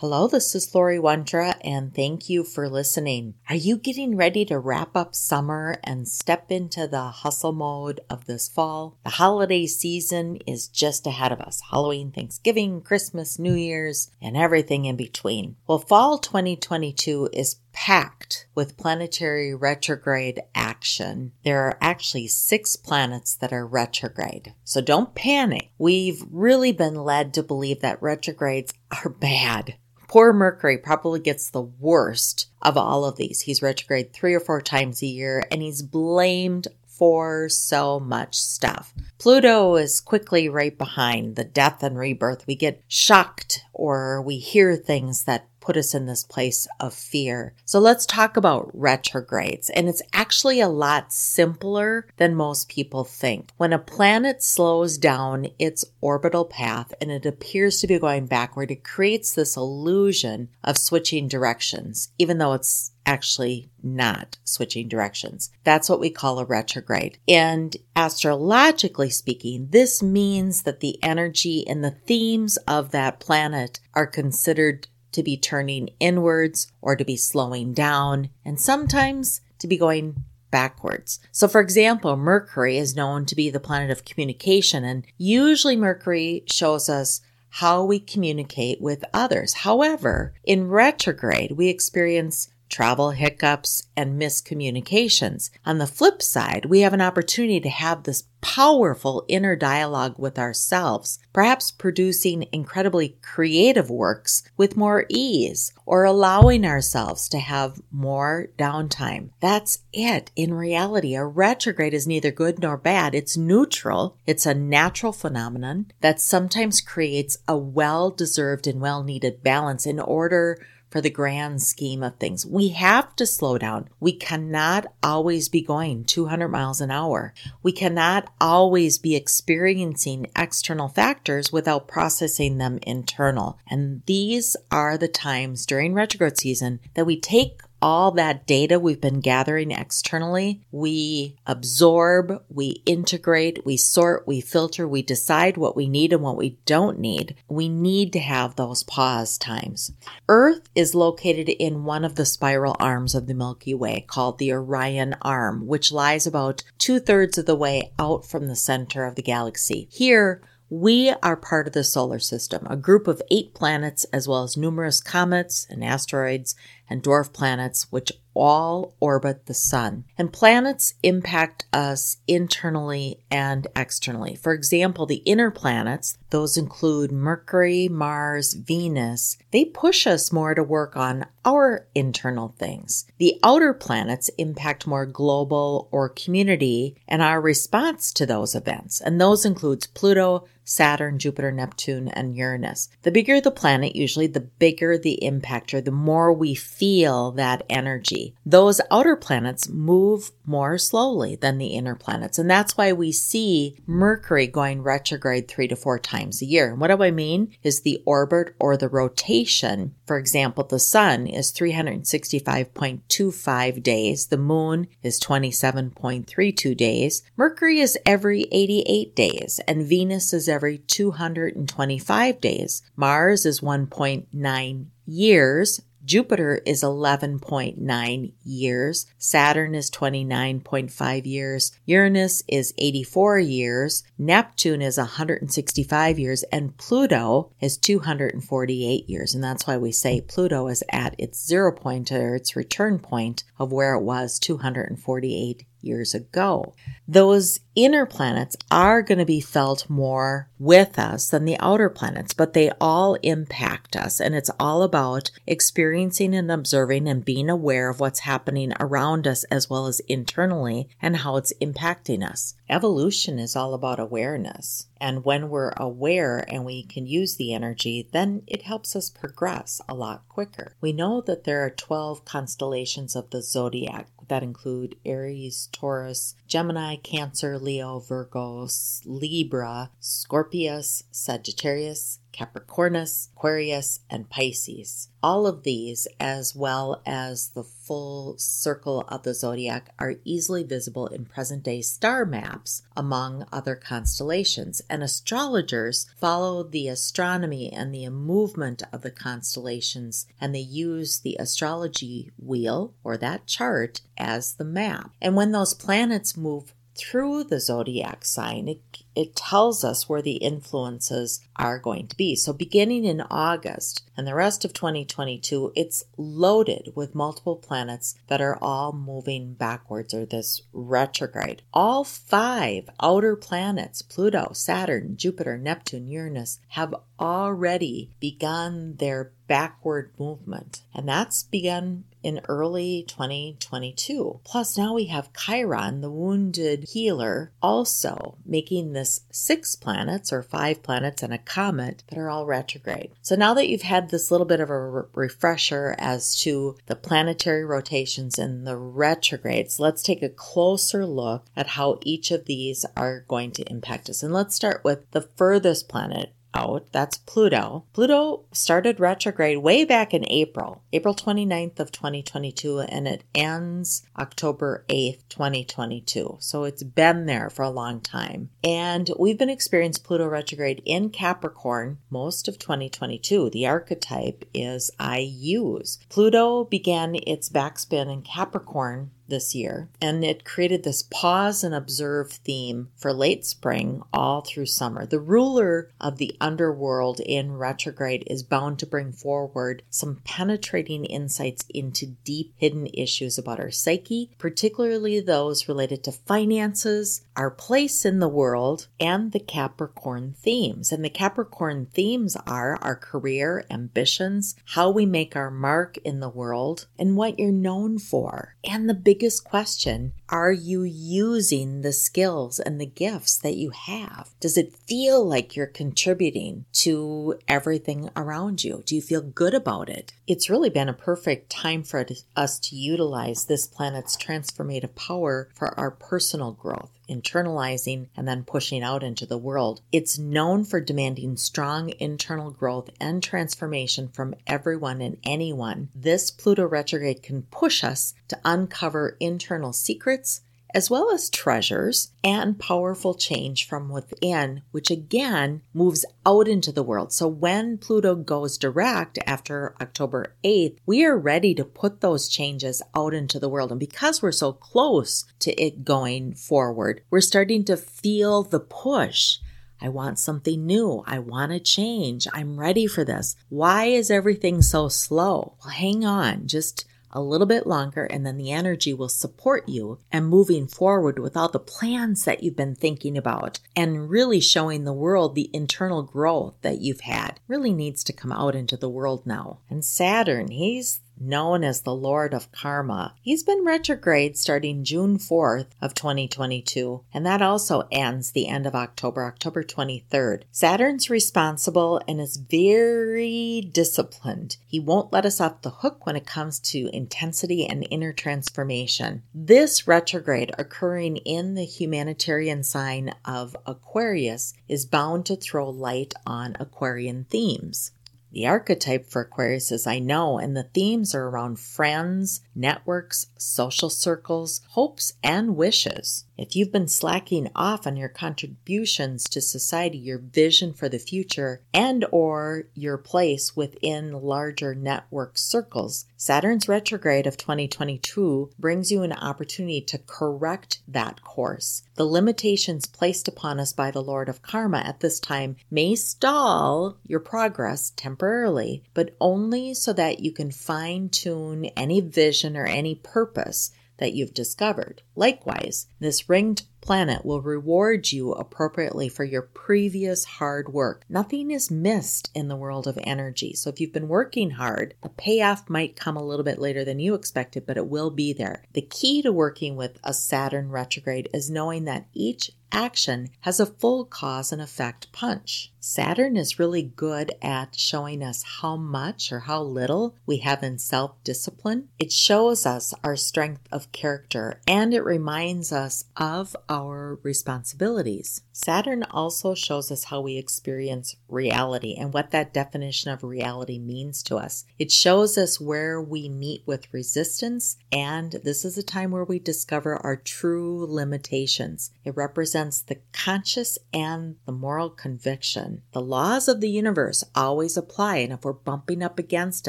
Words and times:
Hello, 0.00 0.28
this 0.28 0.54
is 0.54 0.72
Laurie 0.76 1.00
Wondra, 1.00 1.56
and 1.62 1.92
thank 1.92 2.30
you 2.30 2.44
for 2.44 2.68
listening. 2.68 3.34
Are 3.48 3.56
you 3.56 3.76
getting 3.76 4.16
ready 4.16 4.44
to 4.44 4.56
wrap 4.56 4.94
up 4.94 5.12
summer 5.12 5.80
and 5.82 6.06
step 6.06 6.52
into 6.52 6.86
the 6.86 7.06
hustle 7.06 7.50
mode 7.50 7.98
of 8.08 8.26
this 8.26 8.48
fall? 8.48 8.96
The 9.02 9.10
holiday 9.10 9.66
season 9.66 10.36
is 10.46 10.68
just 10.68 11.04
ahead 11.08 11.32
of 11.32 11.40
us 11.40 11.60
Halloween, 11.72 12.12
Thanksgiving, 12.12 12.80
Christmas, 12.80 13.40
New 13.40 13.54
Year's, 13.54 14.12
and 14.22 14.36
everything 14.36 14.84
in 14.84 14.94
between. 14.94 15.56
Well, 15.66 15.80
fall 15.80 16.18
2022 16.18 17.30
is 17.32 17.56
packed 17.72 18.46
with 18.54 18.76
planetary 18.76 19.52
retrograde 19.52 20.42
action. 20.54 21.32
There 21.42 21.62
are 21.62 21.76
actually 21.80 22.28
six 22.28 22.76
planets 22.76 23.34
that 23.34 23.52
are 23.52 23.66
retrograde. 23.66 24.54
So 24.62 24.80
don't 24.80 25.16
panic. 25.16 25.70
We've 25.76 26.22
really 26.30 26.70
been 26.70 26.94
led 26.94 27.34
to 27.34 27.42
believe 27.42 27.80
that 27.80 28.00
retrogrades 28.00 28.72
are 28.92 29.08
bad. 29.08 29.74
Poor 30.08 30.32
Mercury 30.32 30.78
probably 30.78 31.20
gets 31.20 31.50
the 31.50 31.62
worst 31.62 32.48
of 32.62 32.78
all 32.78 33.04
of 33.04 33.16
these. 33.16 33.42
He's 33.42 33.62
retrograde 33.62 34.12
three 34.12 34.34
or 34.34 34.40
four 34.40 34.62
times 34.62 35.02
a 35.02 35.06
year 35.06 35.44
and 35.52 35.62
he's 35.62 35.82
blamed 35.82 36.66
for 36.86 37.48
so 37.50 38.00
much 38.00 38.36
stuff. 38.36 38.92
Pluto 39.18 39.76
is 39.76 40.00
quickly 40.00 40.48
right 40.48 40.76
behind 40.76 41.36
the 41.36 41.44
death 41.44 41.82
and 41.82 41.98
rebirth. 41.98 42.46
We 42.46 42.56
get 42.56 42.82
shocked 42.88 43.62
or 43.72 44.22
we 44.22 44.38
hear 44.38 44.76
things 44.76 45.24
that 45.24 45.46
put 45.68 45.76
us 45.76 45.94
in 45.94 46.06
this 46.06 46.24
place 46.24 46.66
of 46.80 46.94
fear. 46.94 47.52
So 47.66 47.78
let's 47.78 48.06
talk 48.06 48.38
about 48.38 48.70
retrogrades. 48.72 49.68
And 49.68 49.86
it's 49.86 50.00
actually 50.14 50.62
a 50.62 50.68
lot 50.68 51.12
simpler 51.12 52.08
than 52.16 52.34
most 52.34 52.70
people 52.70 53.04
think. 53.04 53.50
When 53.58 53.74
a 53.74 53.78
planet 53.78 54.42
slows 54.42 54.96
down 54.96 55.48
its 55.58 55.84
orbital 56.00 56.46
path 56.46 56.94
and 57.02 57.10
it 57.10 57.26
appears 57.26 57.82
to 57.82 57.86
be 57.86 57.98
going 57.98 58.24
backward, 58.24 58.70
it 58.70 58.82
creates 58.82 59.34
this 59.34 59.58
illusion 59.58 60.48
of 60.64 60.78
switching 60.78 61.28
directions, 61.28 62.14
even 62.18 62.38
though 62.38 62.54
it's 62.54 62.92
actually 63.04 63.70
not 63.82 64.38
switching 64.44 64.88
directions. 64.88 65.50
That's 65.64 65.90
what 65.90 66.00
we 66.00 66.08
call 66.08 66.38
a 66.38 66.46
retrograde. 66.46 67.18
And 67.28 67.76
astrologically 67.94 69.10
speaking, 69.10 69.68
this 69.70 70.02
means 70.02 70.62
that 70.62 70.80
the 70.80 71.02
energy 71.02 71.66
and 71.66 71.84
the 71.84 71.90
themes 71.90 72.56
of 72.66 72.90
that 72.92 73.20
planet 73.20 73.80
are 73.94 74.06
considered 74.06 74.88
to 75.18 75.22
be 75.24 75.36
turning 75.36 75.90
inwards 75.98 76.70
or 76.80 76.94
to 76.94 77.04
be 77.04 77.16
slowing 77.16 77.72
down, 77.72 78.30
and 78.44 78.60
sometimes 78.60 79.40
to 79.58 79.66
be 79.66 79.76
going 79.76 80.22
backwards. 80.52 81.18
So, 81.32 81.48
for 81.48 81.60
example, 81.60 82.16
Mercury 82.16 82.78
is 82.78 82.94
known 82.94 83.26
to 83.26 83.34
be 83.34 83.50
the 83.50 83.58
planet 83.58 83.90
of 83.90 84.04
communication, 84.04 84.84
and 84.84 85.04
usually 85.16 85.74
Mercury 85.74 86.44
shows 86.46 86.88
us 86.88 87.20
how 87.50 87.82
we 87.82 87.98
communicate 87.98 88.80
with 88.80 89.04
others. 89.12 89.54
However, 89.54 90.34
in 90.44 90.68
retrograde, 90.68 91.52
we 91.52 91.68
experience 91.68 92.48
travel 92.68 93.10
hiccups, 93.10 93.84
and 93.96 94.20
miscommunications. 94.20 95.50
On 95.66 95.78
the 95.78 95.86
flip 95.86 96.22
side, 96.22 96.66
we 96.66 96.80
have 96.80 96.92
an 96.92 97.00
opportunity 97.00 97.60
to 97.60 97.68
have 97.68 98.02
this 98.02 98.24
powerful 98.40 99.24
inner 99.28 99.56
dialogue 99.56 100.14
with 100.16 100.38
ourselves, 100.38 101.18
perhaps 101.32 101.70
producing 101.70 102.46
incredibly 102.52 103.16
creative 103.20 103.90
works 103.90 104.42
with 104.56 104.76
more 104.76 105.06
ease 105.08 105.72
or 105.84 106.04
allowing 106.04 106.64
ourselves 106.64 107.28
to 107.28 107.38
have 107.38 107.80
more 107.90 108.48
downtime. 108.56 109.30
That's 109.40 109.80
it. 109.92 110.30
In 110.36 110.54
reality, 110.54 111.14
a 111.14 111.24
retrograde 111.24 111.94
is 111.94 112.06
neither 112.06 112.30
good 112.30 112.60
nor 112.60 112.76
bad. 112.76 113.14
It's 113.14 113.36
neutral. 113.36 114.16
It's 114.26 114.46
a 114.46 114.54
natural 114.54 115.12
phenomenon 115.12 115.90
that 116.00 116.20
sometimes 116.20 116.80
creates 116.80 117.38
a 117.48 117.56
well 117.56 118.10
deserved 118.10 118.66
and 118.66 118.80
well 118.80 119.02
needed 119.02 119.42
balance 119.42 119.86
in 119.86 119.98
order 119.98 120.64
for 120.90 121.00
the 121.00 121.10
grand 121.10 121.62
scheme 121.62 122.02
of 122.02 122.16
things. 122.16 122.46
We 122.46 122.68
have 122.68 123.14
to 123.16 123.26
slow 123.26 123.58
down. 123.58 123.88
We 124.00 124.12
cannot 124.12 124.86
always 125.02 125.48
be 125.48 125.62
going 125.62 126.04
200 126.04 126.48
miles 126.48 126.80
an 126.80 126.90
hour. 126.90 127.34
We 127.62 127.72
cannot 127.72 128.32
always 128.40 128.98
be 128.98 129.14
experiencing 129.14 130.26
external 130.36 130.88
factors 130.88 131.52
without 131.52 131.88
processing 131.88 132.58
them 132.58 132.78
internal. 132.82 133.58
And 133.68 134.02
these 134.06 134.56
are 134.70 134.96
the 134.96 135.08
times 135.08 135.66
during 135.66 135.94
retrograde 135.94 136.38
season 136.38 136.80
that 136.94 137.06
we 137.06 137.20
take 137.20 137.60
all 137.80 138.10
that 138.12 138.46
data 138.46 138.78
we've 138.78 139.00
been 139.00 139.20
gathering 139.20 139.70
externally, 139.70 140.60
we 140.70 141.36
absorb, 141.46 142.42
we 142.48 142.82
integrate, 142.86 143.64
we 143.64 143.76
sort, 143.76 144.26
we 144.26 144.40
filter, 144.40 144.86
we 144.86 145.02
decide 145.02 145.56
what 145.56 145.76
we 145.76 145.88
need 145.88 146.12
and 146.12 146.22
what 146.22 146.36
we 146.36 146.58
don't 146.66 146.98
need. 146.98 147.36
We 147.48 147.68
need 147.68 148.12
to 148.14 148.20
have 148.20 148.56
those 148.56 148.82
pause 148.82 149.38
times. 149.38 149.92
Earth 150.28 150.68
is 150.74 150.94
located 150.94 151.48
in 151.48 151.84
one 151.84 152.04
of 152.04 152.16
the 152.16 152.26
spiral 152.26 152.76
arms 152.80 153.14
of 153.14 153.26
the 153.26 153.34
Milky 153.34 153.74
Way 153.74 154.04
called 154.06 154.38
the 154.38 154.52
Orion 154.52 155.14
Arm, 155.22 155.66
which 155.66 155.92
lies 155.92 156.26
about 156.26 156.64
two 156.78 156.98
thirds 156.98 157.38
of 157.38 157.46
the 157.46 157.56
way 157.56 157.92
out 157.98 158.24
from 158.24 158.48
the 158.48 158.56
center 158.56 159.04
of 159.04 159.14
the 159.14 159.22
galaxy. 159.22 159.88
Here, 159.90 160.42
we 160.70 161.10
are 161.22 161.36
part 161.36 161.66
of 161.66 161.72
the 161.72 161.84
solar 161.84 162.18
system, 162.18 162.66
a 162.68 162.76
group 162.76 163.08
of 163.08 163.22
eight 163.30 163.54
planets, 163.54 164.04
as 164.12 164.28
well 164.28 164.42
as 164.42 164.56
numerous 164.56 165.00
comets 165.00 165.66
and 165.70 165.84
asteroids 165.84 166.54
and 166.90 167.02
dwarf 167.02 167.32
planets, 167.32 167.90
which 167.90 168.12
all 168.34 168.94
orbit 169.00 169.46
the 169.46 169.54
sun. 169.54 170.04
And 170.16 170.32
planets 170.32 170.94
impact 171.02 171.66
us 171.72 172.18
internally 172.28 173.18
and 173.30 173.66
externally. 173.74 174.36
For 174.36 174.52
example, 174.52 175.06
the 175.06 175.22
inner 175.26 175.50
planets, 175.50 176.16
those 176.30 176.56
include 176.56 177.10
Mercury, 177.10 177.88
Mars, 177.88 178.54
Venus, 178.54 179.36
they 179.50 179.64
push 179.64 180.06
us 180.06 180.32
more 180.32 180.54
to 180.54 180.62
work 180.62 180.96
on 180.96 181.26
our 181.44 181.88
internal 181.94 182.54
things. 182.58 183.06
The 183.18 183.40
outer 183.42 183.74
planets 183.74 184.30
impact 184.38 184.86
more 184.86 185.06
global 185.06 185.88
or 185.90 186.08
community 186.08 186.96
and 187.08 187.22
our 187.22 187.40
response 187.40 188.12
to 188.14 188.26
those 188.26 188.54
events. 188.54 189.00
And 189.00 189.20
those 189.20 189.44
includes 189.44 189.88
Pluto, 189.88 190.46
Saturn, 190.68 191.18
Jupiter, 191.18 191.50
Neptune, 191.50 192.08
and 192.08 192.36
Uranus. 192.36 192.88
The 193.02 193.10
bigger 193.10 193.40
the 193.40 193.50
planet, 193.50 193.96
usually 193.96 194.26
the 194.26 194.40
bigger 194.40 194.98
the 194.98 195.24
impact 195.24 195.72
or 195.72 195.80
the 195.80 195.90
more 195.90 196.32
we 196.32 196.54
feel 196.54 197.32
that 197.32 197.64
energy. 197.68 198.34
Those 198.44 198.80
outer 198.90 199.16
planets 199.16 199.68
move 199.68 200.30
more 200.44 200.78
slowly 200.78 201.36
than 201.36 201.58
the 201.58 201.68
inner 201.68 201.94
planets. 201.94 202.38
And 202.38 202.50
that's 202.50 202.76
why 202.76 202.92
we 202.92 203.12
see 203.12 203.76
Mercury 203.86 204.46
going 204.46 204.82
retrograde 204.82 205.48
three 205.48 205.68
to 205.68 205.76
four 205.76 205.98
times 205.98 206.42
a 206.42 206.46
year. 206.46 206.70
And 206.70 206.80
what 206.80 206.88
do 206.88 207.02
I 207.02 207.10
mean 207.10 207.56
is 207.62 207.80
the 207.80 208.02
orbit 208.04 208.54
or 208.58 208.76
the 208.76 208.88
rotation. 208.88 209.94
For 210.08 210.18
example, 210.18 210.64
the 210.64 210.78
sun 210.78 211.26
is 211.26 211.52
365.25 211.52 213.82
days. 213.82 214.26
The 214.26 214.38
moon 214.38 214.86
is 215.02 215.20
27.32 215.20 216.74
days. 216.74 217.22
Mercury 217.36 217.80
is 217.80 217.98
every 218.06 218.46
88 218.50 219.14
days 219.14 219.60
and 219.68 219.86
Venus 219.86 220.32
is 220.32 220.48
every 220.48 220.78
225 220.78 222.40
days. 222.40 222.80
Mars 222.96 223.44
is 223.44 223.60
1.9 223.60 224.86
years 225.06 225.82
Jupiter 226.08 226.62
is 226.64 226.82
11.9 226.82 228.32
years. 228.42 229.06
Saturn 229.18 229.74
is 229.74 229.90
29.5 229.90 231.26
years. 231.26 231.72
Uranus 231.84 232.42
is 232.48 232.72
84 232.78 233.40
years. 233.40 234.02
Neptune 234.16 234.80
is 234.80 234.96
165 234.96 236.18
years. 236.18 236.44
And 236.44 236.74
Pluto 236.78 237.52
is 237.60 237.76
248 237.76 239.10
years. 239.10 239.34
And 239.34 239.44
that's 239.44 239.66
why 239.66 239.76
we 239.76 239.92
say 239.92 240.22
Pluto 240.22 240.68
is 240.68 240.82
at 240.90 241.14
its 241.18 241.46
zero 241.46 241.72
point 241.72 242.10
or 242.10 242.36
its 242.36 242.56
return 242.56 242.98
point 242.98 243.44
of 243.58 243.70
where 243.70 243.94
it 243.94 244.02
was 244.02 244.38
248 244.38 245.66
years 245.82 246.14
ago. 246.14 246.74
Those 247.06 247.60
inner 247.78 248.04
planets 248.04 248.56
are 248.72 249.02
going 249.02 249.18
to 249.18 249.24
be 249.24 249.40
felt 249.40 249.88
more 249.88 250.48
with 250.58 250.98
us 250.98 251.30
than 251.30 251.44
the 251.44 251.56
outer 251.60 251.88
planets, 251.88 252.34
but 252.34 252.52
they 252.52 252.72
all 252.80 253.14
impact 253.22 253.94
us. 253.94 254.20
And 254.20 254.34
it's 254.34 254.50
all 254.58 254.82
about 254.82 255.30
experiencing 255.46 256.34
and 256.34 256.50
observing 256.50 257.06
and 257.06 257.24
being 257.24 257.48
aware 257.48 257.88
of 257.88 258.00
what's 258.00 258.20
happening 258.20 258.72
around 258.80 259.28
us 259.28 259.44
as 259.44 259.70
well 259.70 259.86
as 259.86 260.00
internally 260.00 260.88
and 261.00 261.18
how 261.18 261.36
it's 261.36 261.52
impacting 261.60 262.28
us. 262.28 262.54
Evolution 262.68 263.38
is 263.38 263.54
all 263.54 263.74
about 263.74 264.00
awareness. 264.00 264.88
And 265.00 265.24
when 265.24 265.48
we're 265.48 265.72
aware 265.76 266.44
and 266.48 266.64
we 266.64 266.82
can 266.82 267.06
use 267.06 267.36
the 267.36 267.54
energy, 267.54 268.08
then 268.12 268.42
it 268.48 268.62
helps 268.62 268.96
us 268.96 269.08
progress 269.08 269.80
a 269.88 269.94
lot 269.94 270.28
quicker. 270.28 270.74
We 270.80 270.92
know 270.92 271.20
that 271.20 271.44
there 271.44 271.64
are 271.64 271.70
12 271.70 272.24
constellations 272.24 273.14
of 273.14 273.30
the 273.30 273.40
zodiac 273.40 274.08
that 274.28 274.42
include 274.42 274.96
Aries, 275.04 275.68
Taurus, 275.72 276.34
Gemini, 276.46 276.96
Cancer, 276.96 277.58
Leo, 277.68 277.98
Virgo, 277.98 278.66
Libra, 279.04 279.90
Scorpius, 280.00 281.04
Sagittarius, 281.10 282.18
Capricornus, 282.32 283.28
Aquarius, 283.36 284.00
and 284.08 284.30
Pisces. 284.30 285.08
All 285.22 285.46
of 285.46 285.64
these, 285.64 286.08
as 286.18 286.56
well 286.56 287.02
as 287.04 287.48
the 287.48 287.64
full 287.64 288.38
circle 288.38 289.04
of 289.08 289.22
the 289.24 289.34
zodiac, 289.34 289.92
are 289.98 290.14
easily 290.24 290.62
visible 290.62 291.08
in 291.08 291.26
present 291.26 291.62
day 291.62 291.82
star 291.82 292.24
maps 292.24 292.82
among 292.96 293.44
other 293.52 293.74
constellations, 293.74 294.80
and 294.88 295.02
astrologers 295.02 296.06
follow 296.16 296.62
the 296.62 296.88
astronomy 296.88 297.70
and 297.70 297.92
the 297.92 298.08
movement 298.08 298.82
of 298.92 299.02
the 299.02 299.10
constellations, 299.10 300.26
and 300.40 300.54
they 300.54 300.60
use 300.60 301.18
the 301.18 301.36
astrology 301.38 302.30
wheel 302.38 302.94
or 303.04 303.18
that 303.18 303.46
chart 303.46 304.00
as 304.16 304.54
the 304.54 304.64
map. 304.64 305.10
And 305.20 305.34
when 305.34 305.52
those 305.52 305.74
planets 305.74 306.34
move 306.34 306.72
through 306.98 307.44
the 307.44 307.60
zodiac 307.60 308.24
sign, 308.24 308.68
it, 308.68 308.80
it 309.14 309.36
tells 309.36 309.84
us 309.84 310.08
where 310.08 310.20
the 310.20 310.36
influences 310.36 311.40
are 311.56 311.78
going 311.78 312.08
to 312.08 312.16
be. 312.16 312.34
So, 312.34 312.52
beginning 312.52 313.04
in 313.04 313.20
August 313.30 314.02
and 314.16 314.26
the 314.26 314.34
rest 314.34 314.64
of 314.64 314.72
2022, 314.72 315.72
it's 315.76 316.04
loaded 316.16 316.92
with 316.94 317.14
multiple 317.14 317.56
planets 317.56 318.16
that 318.26 318.40
are 318.40 318.58
all 318.60 318.92
moving 318.92 319.54
backwards 319.54 320.12
or 320.12 320.26
this 320.26 320.62
retrograde. 320.72 321.62
All 321.72 322.04
five 322.04 322.90
outer 323.00 323.36
planets, 323.36 324.02
Pluto, 324.02 324.50
Saturn, 324.52 325.16
Jupiter, 325.16 325.56
Neptune, 325.56 326.08
Uranus, 326.08 326.58
have 326.68 326.94
already 327.20 328.10
begun 328.20 328.96
their 328.96 329.32
backward 329.46 330.12
movement. 330.18 330.82
And 330.94 331.08
that's 331.08 331.42
begun 331.42 332.04
in 332.22 332.40
early 332.48 333.04
2022. 333.06 334.40
Plus, 334.44 334.76
now 334.76 334.94
we 334.94 335.06
have 335.06 335.32
Chiron, 335.32 336.00
the 336.00 336.10
wounded 336.10 336.84
healer, 336.90 337.52
also 337.62 338.36
making 338.44 338.92
this 338.92 339.20
six 339.30 339.76
planets 339.76 340.32
or 340.32 340.42
five 340.42 340.82
planets 340.82 341.22
and 341.22 341.32
a 341.32 341.38
comet 341.38 342.02
that 342.08 342.18
are 342.18 342.30
all 342.30 342.46
retrograde. 342.46 343.12
So 343.22 343.36
now 343.36 343.54
that 343.54 343.68
you've 343.68 343.82
had 343.82 344.10
this 344.10 344.30
little 344.30 344.46
bit 344.46 344.60
of 344.60 344.70
a 344.70 344.78
re- 344.78 345.02
refresher 345.14 345.94
as 345.98 346.38
to 346.40 346.76
the 346.86 346.96
planetary 346.96 347.64
rotations 347.64 348.38
and 348.38 348.66
the 348.66 348.76
retrogrades, 348.76 349.78
let's 349.78 350.02
take 350.02 350.22
a 350.22 350.28
closer 350.28 351.06
look 351.06 351.46
at 351.56 351.68
how 351.68 351.98
each 352.02 352.30
of 352.30 352.44
these 352.46 352.84
are 352.96 353.24
going 353.28 353.52
to 353.52 353.70
impact 353.70 354.08
us. 354.10 354.22
And 354.22 354.32
let's 354.32 354.54
start 354.54 354.82
with 354.84 355.10
the 355.10 355.28
furthest 355.36 355.88
planet, 355.88 356.32
out. 356.54 356.86
That's 356.92 357.18
Pluto. 357.18 357.84
Pluto 357.92 358.44
started 358.52 359.00
retrograde 359.00 359.58
way 359.58 359.84
back 359.84 360.14
in 360.14 360.28
April, 360.30 360.82
April 360.92 361.14
29th 361.14 361.78
of 361.80 361.92
2022, 361.92 362.80
and 362.80 363.06
it 363.06 363.24
ends 363.34 364.02
October 364.18 364.84
8th, 364.88 365.28
2022. 365.28 366.36
So 366.40 366.64
it's 366.64 366.82
been 366.82 367.26
there 367.26 367.50
for 367.50 367.62
a 367.62 367.70
long 367.70 368.00
time. 368.00 368.50
And 368.64 369.10
we've 369.18 369.38
been 369.38 369.50
experiencing 369.50 370.04
Pluto 370.04 370.26
retrograde 370.26 370.82
in 370.84 371.10
Capricorn 371.10 371.98
most 372.10 372.48
of 372.48 372.58
2022. 372.58 373.50
The 373.50 373.66
archetype 373.66 374.44
is 374.54 374.90
I 374.98 375.18
use. 375.18 375.98
Pluto 376.08 376.64
began 376.64 377.16
its 377.26 377.48
backspin 377.48 378.12
in 378.12 378.22
Capricorn 378.22 379.10
this 379.28 379.54
year, 379.54 379.88
and 380.00 380.24
it 380.24 380.44
created 380.44 380.84
this 380.84 381.02
pause 381.02 381.62
and 381.62 381.74
observe 381.74 382.30
theme 382.30 382.88
for 382.96 383.12
late 383.12 383.44
spring 383.44 384.02
all 384.12 384.40
through 384.40 384.66
summer. 384.66 385.06
The 385.06 385.20
ruler 385.20 385.90
of 386.00 386.16
the 386.16 386.36
underworld 386.40 387.20
in 387.20 387.52
retrograde 387.52 388.24
is 388.26 388.42
bound 388.42 388.78
to 388.78 388.86
bring 388.86 389.12
forward 389.12 389.82
some 389.90 390.20
penetrating 390.24 391.04
insights 391.04 391.64
into 391.68 392.16
deep 392.24 392.54
hidden 392.56 392.86
issues 392.94 393.38
about 393.38 393.60
our 393.60 393.70
psyche, 393.70 394.30
particularly 394.38 395.20
those 395.20 395.68
related 395.68 396.02
to 396.04 396.12
finances, 396.12 397.22
our 397.36 397.50
place 397.50 398.04
in 398.04 398.18
the 398.18 398.28
world, 398.28 398.88
and 398.98 399.32
the 399.32 399.40
Capricorn 399.40 400.34
themes. 400.38 400.90
And 400.90 401.04
the 401.04 401.10
Capricorn 401.10 401.86
themes 401.92 402.36
are 402.46 402.76
our 402.80 402.96
career, 402.96 403.64
ambitions, 403.70 404.56
how 404.66 404.90
we 404.90 405.06
make 405.06 405.36
our 405.36 405.50
mark 405.50 405.98
in 405.98 406.20
the 406.20 406.28
world, 406.28 406.86
and 406.98 407.16
what 407.16 407.38
you're 407.38 407.52
known 407.52 407.98
for, 407.98 408.56
and 408.64 408.88
the 408.88 408.94
big 408.94 409.17
biggest 409.18 409.42
question 409.42 410.12
are 410.28 410.52
you 410.52 410.84
using 410.84 411.80
the 411.80 411.92
skills 411.92 412.60
and 412.60 412.80
the 412.80 412.86
gifts 412.86 413.36
that 413.38 413.56
you 413.56 413.70
have? 413.70 414.28
Does 414.38 414.56
it 414.56 414.76
feel 414.76 415.26
like 415.26 415.56
you're 415.56 415.66
contributing 415.66 416.66
to 416.74 417.36
everything 417.48 418.10
around 418.14 418.62
you? 418.62 418.84
Do 418.86 418.94
you 418.94 419.02
feel 419.02 419.22
good 419.22 419.54
about 419.54 419.88
it? 419.88 420.12
It's 420.28 420.48
really 420.48 420.70
been 420.70 420.88
a 420.88 420.92
perfect 420.92 421.50
time 421.50 421.82
for 421.82 422.06
us 422.36 422.60
to 422.60 422.76
utilize 422.76 423.46
this 423.46 423.66
planet's 423.66 424.16
transformative 424.16 424.94
power 424.94 425.48
for 425.52 425.76
our 425.80 425.90
personal 425.90 426.52
growth 426.52 426.97
internalizing, 427.08 428.08
and 428.16 428.28
then 428.28 428.44
pushing 428.44 428.82
out 428.82 429.02
into 429.02 429.26
the 429.26 429.38
world. 429.38 429.80
It's 429.92 430.18
known 430.18 430.64
for 430.64 430.80
demanding 430.80 431.36
strong 431.36 431.92
internal 431.98 432.50
growth 432.50 432.90
and 433.00 433.22
transformation 433.22 434.08
from 434.08 434.34
everyone 434.46 435.00
and 435.00 435.18
anyone. 435.24 435.88
This 435.94 436.30
Pluto 436.30 436.66
retrograde 436.66 437.22
can 437.22 437.42
push 437.42 437.82
us 437.82 438.14
to 438.28 438.38
uncover 438.44 439.16
internal 439.20 439.72
secrets 439.72 440.42
as 440.74 440.90
well 440.90 441.10
as 441.12 441.30
treasures 441.30 442.12
and 442.22 442.58
powerful 442.58 443.14
change 443.14 443.66
from 443.66 443.88
within, 443.88 444.62
which 444.70 444.90
again 444.90 445.62
moves 445.72 446.04
out 446.26 446.48
into 446.48 446.70
the 446.72 446.82
world. 446.82 447.12
So 447.12 447.26
when 447.26 447.78
Pluto 447.78 448.14
goes 448.14 448.58
direct 448.58 449.18
after 449.26 449.74
October 449.80 450.34
8th, 450.44 450.78
we 450.86 451.04
are 451.04 451.16
ready 451.16 451.54
to 451.54 451.64
put 451.64 452.00
those 452.00 452.28
changes 452.28 452.82
out 452.94 453.14
into 453.14 453.38
the 453.38 453.48
world. 453.48 453.70
And 453.70 453.80
because 453.80 454.20
we're 454.20 454.32
so 454.32 454.52
close 454.52 455.24
to 455.40 455.52
it 455.60 455.84
going 455.84 456.34
forward, 456.34 457.02
we're 457.10 457.20
starting 457.20 457.64
to 457.64 457.76
feel 457.76 458.42
the 458.42 458.60
push. 458.60 459.38
I 459.80 459.88
want 459.88 460.18
something 460.18 460.66
new. 460.66 461.04
I 461.06 461.20
want 461.20 461.52
to 461.52 461.60
change. 461.60 462.26
I'm 462.32 462.58
ready 462.58 462.86
for 462.86 463.04
this. 463.04 463.36
Why 463.48 463.84
is 463.84 464.10
everything 464.10 464.60
so 464.60 464.88
slow? 464.88 465.54
Well, 465.62 465.72
hang 465.72 466.04
on. 466.04 466.46
Just 466.48 466.84
a 467.12 467.20
little 467.20 467.46
bit 467.46 467.66
longer 467.66 468.04
and 468.04 468.24
then 468.24 468.36
the 468.36 468.52
energy 468.52 468.92
will 468.92 469.08
support 469.08 469.68
you 469.68 469.98
and 470.12 470.28
moving 470.28 470.66
forward 470.66 471.18
with 471.18 471.36
all 471.36 471.48
the 471.48 471.58
plans 471.58 472.24
that 472.24 472.42
you've 472.42 472.56
been 472.56 472.74
thinking 472.74 473.16
about 473.16 473.58
and 473.74 474.10
really 474.10 474.40
showing 474.40 474.84
the 474.84 474.92
world 474.92 475.34
the 475.34 475.50
internal 475.52 476.02
growth 476.02 476.54
that 476.62 476.80
you've 476.80 477.00
had 477.00 477.40
really 477.48 477.72
needs 477.72 478.04
to 478.04 478.12
come 478.12 478.32
out 478.32 478.54
into 478.54 478.76
the 478.76 478.88
world 478.88 479.26
now. 479.26 479.58
And 479.70 479.84
Saturn, 479.84 480.48
he's 480.50 481.00
known 481.20 481.64
as 481.64 481.82
the 481.82 481.94
Lord 481.94 482.34
of 482.34 482.52
Karma. 482.52 483.14
He's 483.20 483.42
been 483.42 483.64
retrograde 483.64 484.36
starting 484.36 484.84
June 484.84 485.18
4th 485.18 485.66
of 485.80 485.94
2022, 485.94 487.02
and 487.12 487.24
that 487.26 487.42
also 487.42 487.88
ends 487.90 488.30
the 488.30 488.48
end 488.48 488.66
of 488.66 488.74
October, 488.74 489.24
October 489.24 489.62
23rd. 489.62 490.42
Saturn's 490.50 491.10
responsible 491.10 492.00
and 492.06 492.20
is 492.20 492.36
very 492.36 493.68
disciplined. 493.72 494.56
He 494.66 494.80
won't 494.80 495.12
let 495.12 495.26
us 495.26 495.40
off 495.40 495.62
the 495.62 495.70
hook 495.70 496.06
when 496.06 496.16
it 496.16 496.26
comes 496.26 496.58
to 496.60 496.90
intensity 496.92 497.66
and 497.66 497.86
inner 497.90 498.12
transformation. 498.12 499.22
This 499.34 499.86
retrograde 499.86 500.54
occurring 500.58 501.18
in 501.18 501.54
the 501.54 501.64
humanitarian 501.64 502.62
sign 502.62 503.14
of 503.24 503.56
Aquarius 503.66 504.54
is 504.68 504.86
bound 504.86 505.26
to 505.26 505.36
throw 505.36 505.68
light 505.68 506.14
on 506.26 506.56
Aquarian 506.58 507.26
themes. 507.30 507.92
The 508.30 508.46
archetype 508.46 509.06
for 509.06 509.22
Aquarius 509.22 509.72
is 509.72 509.86
I 509.86 509.98
know, 509.98 510.38
and 510.38 510.54
the 510.54 510.64
themes 510.64 511.14
are 511.14 511.28
around 511.28 511.58
friends, 511.58 512.42
networks, 512.54 513.26
social 513.38 513.88
circles, 513.88 514.60
hopes, 514.70 515.14
and 515.24 515.56
wishes. 515.56 516.24
If 516.36 516.54
you've 516.54 516.70
been 516.70 516.88
slacking 516.88 517.50
off 517.56 517.86
on 517.86 517.96
your 517.96 518.10
contributions 518.10 519.24
to 519.24 519.40
society, 519.40 519.98
your 519.98 520.18
vision 520.18 520.72
for 520.74 520.88
the 520.88 520.98
future, 520.98 521.62
and 521.72 522.04
or 522.12 522.64
your 522.74 522.98
place 522.98 523.56
within 523.56 524.12
larger 524.12 524.74
network 524.74 525.38
circles, 525.38 526.04
Saturn's 526.16 526.68
retrograde 526.68 527.26
of 527.26 527.38
2022 527.38 528.50
brings 528.58 528.92
you 528.92 529.02
an 529.02 529.14
opportunity 529.14 529.80
to 529.80 529.98
correct 529.98 530.82
that 530.86 531.22
course. 531.22 531.82
The 531.98 532.06
limitations 532.06 532.86
placed 532.86 533.26
upon 533.26 533.58
us 533.58 533.72
by 533.72 533.90
the 533.90 534.04
Lord 534.04 534.28
of 534.28 534.40
Karma 534.40 534.78
at 534.78 535.00
this 535.00 535.18
time 535.18 535.56
may 535.68 535.96
stall 535.96 536.96
your 537.04 537.18
progress 537.18 537.92
temporarily, 537.96 538.84
but 538.94 539.16
only 539.20 539.74
so 539.74 539.92
that 539.94 540.20
you 540.20 540.30
can 540.30 540.52
fine 540.52 541.08
tune 541.08 541.64
any 541.76 542.00
vision 542.00 542.56
or 542.56 542.66
any 542.66 542.94
purpose 542.94 543.72
that 543.96 544.12
you've 544.12 544.32
discovered. 544.32 545.02
Likewise, 545.16 545.88
this 545.98 546.28
ringed 546.28 546.62
planet 546.88 547.22
will 547.22 547.42
reward 547.42 548.10
you 548.10 548.32
appropriately 548.32 549.10
for 549.10 549.22
your 549.22 549.42
previous 549.42 550.24
hard 550.24 550.72
work. 550.72 551.04
Nothing 551.06 551.50
is 551.50 551.70
missed 551.70 552.30
in 552.34 552.48
the 552.48 552.56
world 552.56 552.86
of 552.86 552.98
energy. 553.02 553.52
So 553.52 553.68
if 553.68 553.78
you've 553.78 553.92
been 553.92 554.08
working 554.08 554.52
hard, 554.52 554.94
the 555.02 555.10
payoff 555.10 555.68
might 555.68 555.96
come 555.96 556.16
a 556.16 556.24
little 556.24 556.46
bit 556.46 556.58
later 556.58 556.86
than 556.86 556.98
you 556.98 557.12
expected, 557.12 557.66
but 557.66 557.76
it 557.76 557.88
will 557.88 558.08
be 558.08 558.32
there. 558.32 558.64
The 558.72 558.80
key 558.80 559.20
to 559.20 559.30
working 559.30 559.76
with 559.76 559.98
a 560.02 560.14
Saturn 560.14 560.70
retrograde 560.70 561.28
is 561.34 561.50
knowing 561.50 561.84
that 561.84 562.06
each 562.14 562.52
action 562.72 563.30
has 563.40 563.60
a 563.60 563.66
full 563.66 564.04
cause 564.04 564.52
and 564.52 564.60
effect 564.60 565.10
punch. 565.12 565.72
Saturn 565.80 566.36
is 566.36 566.58
really 566.58 566.82
good 566.82 567.32
at 567.40 567.74
showing 567.74 568.22
us 568.22 568.42
how 568.60 568.76
much 568.76 569.32
or 569.32 569.40
how 569.40 569.62
little 569.62 570.14
we 570.26 570.38
have 570.38 570.62
in 570.62 570.78
self 570.78 571.12
discipline. 571.24 571.88
It 571.98 572.12
shows 572.12 572.66
us 572.66 572.92
our 573.02 573.16
strength 573.16 573.66
of 573.72 573.90
character 573.92 574.60
and 574.66 574.92
it 574.92 575.04
reminds 575.04 575.72
us 575.72 576.04
of 576.16 576.54
our 576.68 577.18
responsibilities. 577.22 578.42
Saturn 578.60 579.04
also 579.04 579.54
shows 579.54 579.92
us 579.92 580.02
how 580.02 580.20
we 580.20 580.36
experience 580.36 581.14
reality 581.28 581.94
and 581.94 582.12
what 582.12 582.32
that 582.32 582.52
definition 582.52 583.12
of 583.12 583.22
reality 583.22 583.78
means 583.78 584.20
to 584.24 584.34
us. 584.34 584.64
It 584.80 584.90
shows 584.90 585.38
us 585.38 585.60
where 585.60 586.02
we 586.02 586.28
meet 586.28 586.64
with 586.66 586.92
resistance, 586.92 587.76
and 587.92 588.32
this 588.42 588.64
is 588.64 588.76
a 588.76 588.82
time 588.82 589.12
where 589.12 589.22
we 589.22 589.38
discover 589.38 590.04
our 590.04 590.16
true 590.16 590.84
limitations. 590.88 591.92
It 592.04 592.16
represents 592.16 592.82
the 592.82 592.98
conscious 593.12 593.78
and 593.94 594.34
the 594.44 594.50
moral 594.50 594.90
conviction. 594.90 595.82
The 595.92 596.00
laws 596.00 596.48
of 596.48 596.60
the 596.60 596.68
universe 596.68 597.22
always 597.36 597.76
apply, 597.76 598.16
and 598.16 598.32
if 598.32 598.44
we're 598.44 598.54
bumping 598.54 599.04
up 599.04 599.20
against 599.20 599.68